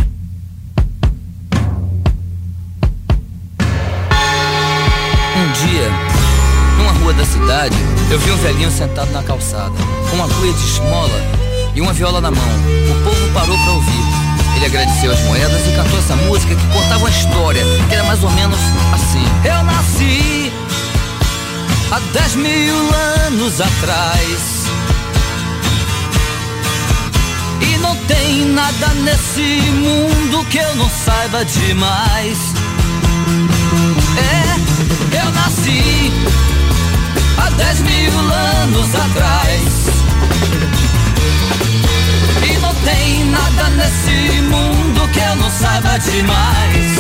Um 5.35 5.51
dia, 5.53 5.89
numa 6.77 6.91
rua 6.93 7.13
da 7.13 7.25
cidade, 7.25 7.75
eu 8.11 8.19
vi 8.19 8.31
um 8.31 8.37
velhinho 8.37 8.71
sentado 8.71 9.11
na 9.11 9.23
calçada, 9.23 9.75
com 10.09 10.15
uma 10.15 10.27
cuia 10.27 10.53
de 10.53 10.63
esmola 10.63 11.48
e 11.79 11.81
uma 11.81 11.93
viola 11.93 12.19
na 12.19 12.29
mão. 12.29 12.43
O 12.91 13.03
povo 13.05 13.33
parou 13.33 13.57
para 13.57 13.71
ouvir. 13.71 14.03
Ele 14.57 14.65
agradeceu 14.65 15.13
as 15.13 15.19
moedas 15.21 15.65
e 15.65 15.71
cantou 15.71 15.97
essa 15.97 16.15
música 16.17 16.53
que 16.53 16.67
contava 16.67 16.97
uma 16.97 17.09
história, 17.09 17.63
que 17.87 17.95
era 17.95 18.03
mais 18.03 18.21
ou 18.21 18.29
menos 18.31 18.59
assim. 18.91 19.23
Eu 19.45 19.63
nasci 19.63 20.51
há 21.89 21.99
10 21.99 22.35
mil 22.35 22.75
anos 23.25 23.61
atrás. 23.61 24.65
E 27.61 27.77
não 27.77 27.95
tem 28.07 28.45
nada 28.47 28.87
nesse 28.95 29.71
mundo 29.71 30.45
que 30.49 30.57
eu 30.57 30.75
não 30.75 30.89
saiba 30.89 31.45
demais. 31.45 32.37
É, 34.17 35.17
eu 35.17 35.31
nasci 35.31 36.11
há 37.37 37.49
10 37.51 37.81
mil 37.83 38.19
anos 38.19 38.95
atrás. 38.95 40.08
Tem 42.89 43.23
nada 43.25 43.69
nesse 43.69 44.41
mundo 44.41 45.07
que 45.09 45.19
eu 45.19 45.35
não 45.35 45.51
saiba 45.51 45.99
demais. 45.99 46.97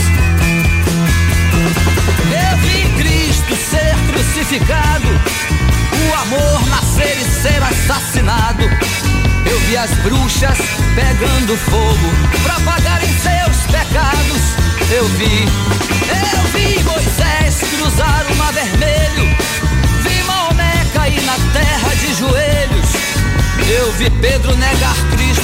Eu 2.29 2.57
vi 2.59 3.01
Cristo 3.01 3.55
ser 3.55 3.95
crucificado, 4.07 5.07
o 5.07 6.13
amor 6.21 6.67
nascer 6.67 7.17
e 7.17 7.41
ser 7.41 7.63
assassinado. 7.63 8.63
Eu 9.49 9.59
vi 9.61 9.77
as 9.77 9.89
bruxas 10.03 10.59
pegando 10.93 11.57
fogo 11.57 12.09
pra 12.43 12.59
pagarem 12.71 13.09
seus 13.09 13.57
pecados. 13.71 14.43
Eu 14.91 15.05
vi, 15.17 15.45
eu 16.07 16.43
vi 16.53 16.83
Moisés 16.83 17.63
cruzar 17.71 18.25
o 18.31 18.35
mar 18.35 18.53
vermelho. 18.53 19.25
Vi 20.03 20.23
Maomé 20.27 20.85
cair 20.93 21.21
na 21.23 21.35
terra 21.51 21.95
de 21.95 22.13
joelhos. 22.13 22.89
Eu 23.71 23.91
vi 23.93 24.09
Pedro 24.09 24.38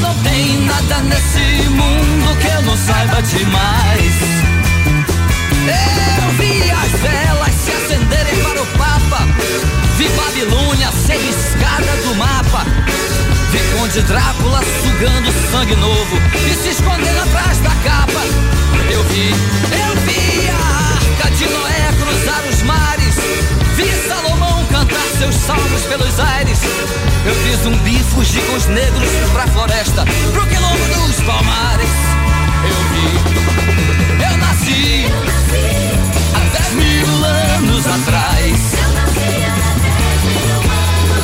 Não 0.00 0.14
tem 0.22 0.60
nada 0.64 0.98
nesse 1.02 1.68
mundo 1.70 2.36
que 2.40 2.46
eu 2.46 2.62
não 2.62 2.76
saiba 2.76 3.22
demais. 3.22 4.14
Eu 5.66 6.30
vi 6.38 6.70
as 6.70 7.00
velas 7.00 7.54
se 7.54 7.70
acenderem 7.72 8.42
para 8.42 8.62
o 8.62 8.66
Papa. 8.78 9.26
Vi 9.96 10.08
Babilônia 10.08 10.90
ser 10.92 11.16
riscada 11.16 11.96
do 12.02 12.14
mapa. 12.16 12.64
Vi 13.50 13.58
Conde 13.78 14.02
Drácula 14.02 14.60
sugando 14.82 15.32
sangue 15.50 15.76
novo 15.76 16.16
e 16.46 16.54
se 16.54 16.68
escondendo 16.68 17.22
atrás 17.22 17.58
da 17.58 17.70
capa. 17.70 18.20
Eu 18.90 19.02
vi, 19.04 19.30
eu 19.30 19.96
vi 20.02 20.48
a 20.50 20.94
arca 20.94 21.30
de 21.30 21.48
Noé. 21.48 21.95
Vi 23.76 23.92
Salomão 24.08 24.64
cantar 24.72 25.06
seus 25.18 25.34
salmos 25.34 25.82
pelos 25.82 26.18
aires. 26.18 26.58
Eu 27.26 27.34
vi 27.34 27.56
zumbi 27.62 27.98
fugir 28.04 28.40
com 28.46 28.54
os 28.54 28.64
negros 28.68 29.08
pra 29.34 29.46
floresta, 29.48 30.02
pro 30.32 30.46
quilombo 30.46 31.06
dos 31.06 31.16
palmares. 31.20 31.90
Eu 32.64 32.76
vi, 32.90 34.24
eu 34.24 34.36
nasci, 34.38 35.04
há 36.34 36.38
dez 36.56 36.72
mil 36.72 37.24
anos 37.24 37.86
atrás. 37.86 38.56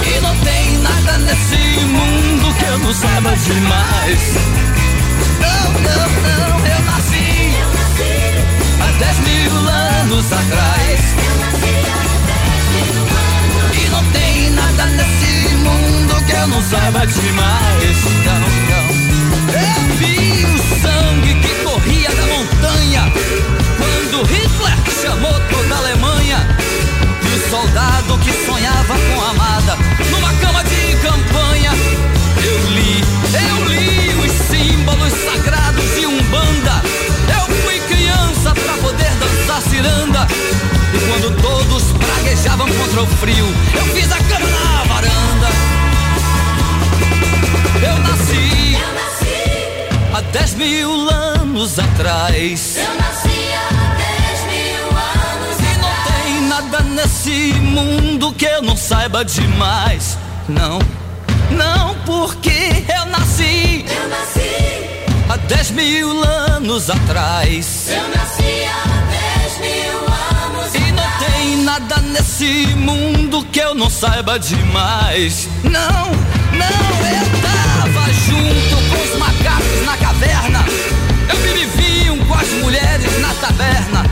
E 0.05 0.21
não 0.21 0.37
tem 0.41 0.79
nada 0.79 1.19
nesse 1.19 1.81
mundo 1.87 2.55
que 2.59 2.65
eu 2.67 2.79
não 2.81 2.93
saiba 2.93 3.35
demais. 3.35 4.35
Não, 5.41 5.73
não, 5.81 6.09
não, 6.29 6.67
eu 6.67 6.81
nasci, 6.85 7.57
há 8.79 8.99
dez 8.99 9.19
mil 9.21 9.69
anos 9.71 10.27
atrás. 10.31 11.92
E 13.75 13.89
não 13.89 14.05
tem 14.13 14.51
nada 14.51 14.87
nesse 14.87 15.55
mundo 15.57 16.25
que 16.27 16.33
eu 16.33 16.49
não 16.49 16.63
saiba 16.63 17.07
demais. 17.07 18.05
Não, 18.25 18.41
não. 18.71 19.03
Eu 19.53 19.97
vi 19.97 20.45
o 20.45 20.59
sangue 20.81 21.35
que 21.41 21.55
corria 21.65 22.11
da 22.11 22.27
montanha 22.27 23.13
quando 23.79 24.25
Hitler 24.25 24.77
chamou 25.01 25.41
toda 25.51 25.75
a 25.75 25.79
Alemanha. 25.79 26.47
E 27.23 27.29
o 27.35 27.51
soldado 27.51 28.19
que 28.19 28.33
sonhava 28.47 28.95
com 28.95 29.21
a 29.21 29.31
amada 29.31 29.79
numa 30.11 30.33
cama 30.35 30.63
de 30.65 30.97
campanha. 30.97 31.73
Eu 32.45 32.71
li, 32.71 33.05
eu 33.35 33.65
li 33.69 34.15
os 34.25 34.33
símbolos 34.49 35.13
sagrados 35.13 35.95
de 35.95 36.07
Umbanda. 36.07 36.83
Eu 37.29 37.57
fui 37.63 37.81
criança 37.81 38.55
pra 38.55 38.75
poder 38.79 39.11
dançar 39.17 39.63
ciranda. 39.63 40.27
E 40.95 40.99
quando 41.09 41.41
todos 41.41 41.52
praguejavam 42.43 42.69
contra 42.69 43.03
o 43.03 43.07
frio, 43.07 43.47
eu 43.75 43.85
fiz 43.95 44.11
a 44.11 44.19
cama 44.19 44.49
na 44.49 44.85
varanda. 44.85 45.49
Eu 47.85 47.99
nasci, 47.99 48.77
há 50.13 50.21
dez 50.33 50.55
mil 50.55 51.09
anos 51.09 51.79
atrás. 51.79 52.77
Eu 52.77 52.95
nasci 52.95 53.53
há 53.55 53.95
10 53.97 54.41
mil 54.53 54.87
anos 54.99 55.59
E 55.61 55.79
não 55.79 55.95
tem 56.05 56.41
nada 56.49 56.81
nesse 56.83 57.55
mundo 57.61 58.33
que 58.33 58.45
eu 58.45 58.63
não 58.63 58.77
saiba 58.77 59.25
demais. 59.25 60.19
Não, 60.49 60.79
não, 61.51 61.95
porque 62.05 62.85
eu 62.89 63.07
nasci. 63.07 63.85
Eu 63.89 64.09
nasci, 64.09 64.91
há 65.29 65.37
dez 65.37 65.71
mil 65.71 66.25
anos 66.25 66.91
atrás. 66.91 67.89
eu 67.89 68.09
nasci 68.09 68.65
há 68.65 68.92
nada 71.63 71.99
nesse 71.99 72.67
mundo 72.77 73.45
que 73.53 73.61
eu 73.61 73.75
não 73.75 73.89
saiba 73.89 74.39
demais. 74.39 75.49
Não, 75.63 75.71
não, 75.71 76.97
eu 77.07 77.27
tava 77.41 78.13
junto 78.13 78.77
com 78.89 79.03
os 79.03 79.19
macacos 79.19 79.87
na 79.87 79.97
caverna. 79.97 80.65
Eu 81.29 81.37
bebi 81.39 81.65
vinho 81.77 82.25
com 82.27 82.35
as 82.35 82.49
mulheres 82.63 83.21
na 83.21 83.33
taberna. 83.35 84.05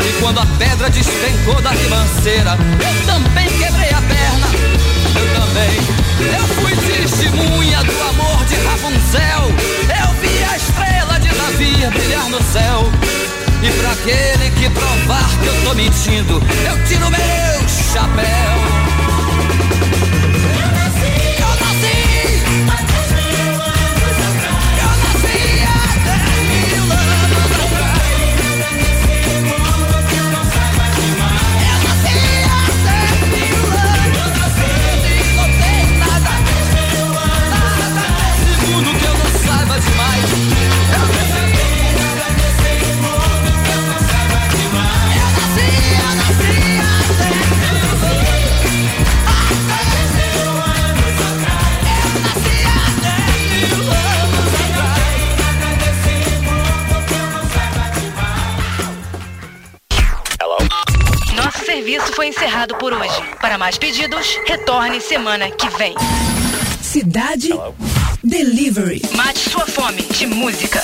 E 0.00 0.20
quando 0.20 0.40
a 0.40 0.46
pedra 0.58 0.90
despencou 0.90 1.60
da 1.62 1.70
ribanceira, 1.70 2.58
eu 2.58 3.06
também 3.06 3.48
quebrei 3.58 3.90
a 3.90 4.02
perna. 4.02 4.46
Eu 5.14 5.40
também, 5.40 6.34
eu 6.34 6.46
fui 6.56 6.76
testemunha 6.76 7.82
do 7.84 8.02
amor 8.02 8.44
de 8.46 8.56
Rapunzel. 8.56 9.52
Eu 10.02 10.14
vi 10.20 10.44
a 10.44 10.56
estrela 10.56 11.20
de 11.20 11.28
Davi 11.28 11.86
brilhar 11.92 12.28
no 12.28 12.42
céu. 12.42 13.21
E 13.62 13.70
pra 13.70 13.92
aquele 13.92 14.50
que 14.50 14.68
provar 14.70 15.28
que 15.40 15.46
eu 15.46 15.64
tô 15.64 15.74
mentindo, 15.74 16.42
eu 16.66 16.84
tiro 16.84 17.08
meu 17.10 17.68
chapéu. 17.92 18.81
Encerrado 62.62 62.78
por 62.78 62.92
hoje. 62.92 63.22
Para 63.40 63.58
mais 63.58 63.76
pedidos, 63.78 64.38
retorne 64.46 65.00
semana 65.00 65.50
que 65.50 65.68
vem. 65.70 65.94
Cidade 66.80 67.50
Delivery. 68.22 69.02
Mate 69.14 69.50
sua 69.50 69.66
fome 69.66 70.02
de 70.02 70.26
música. 70.26 70.82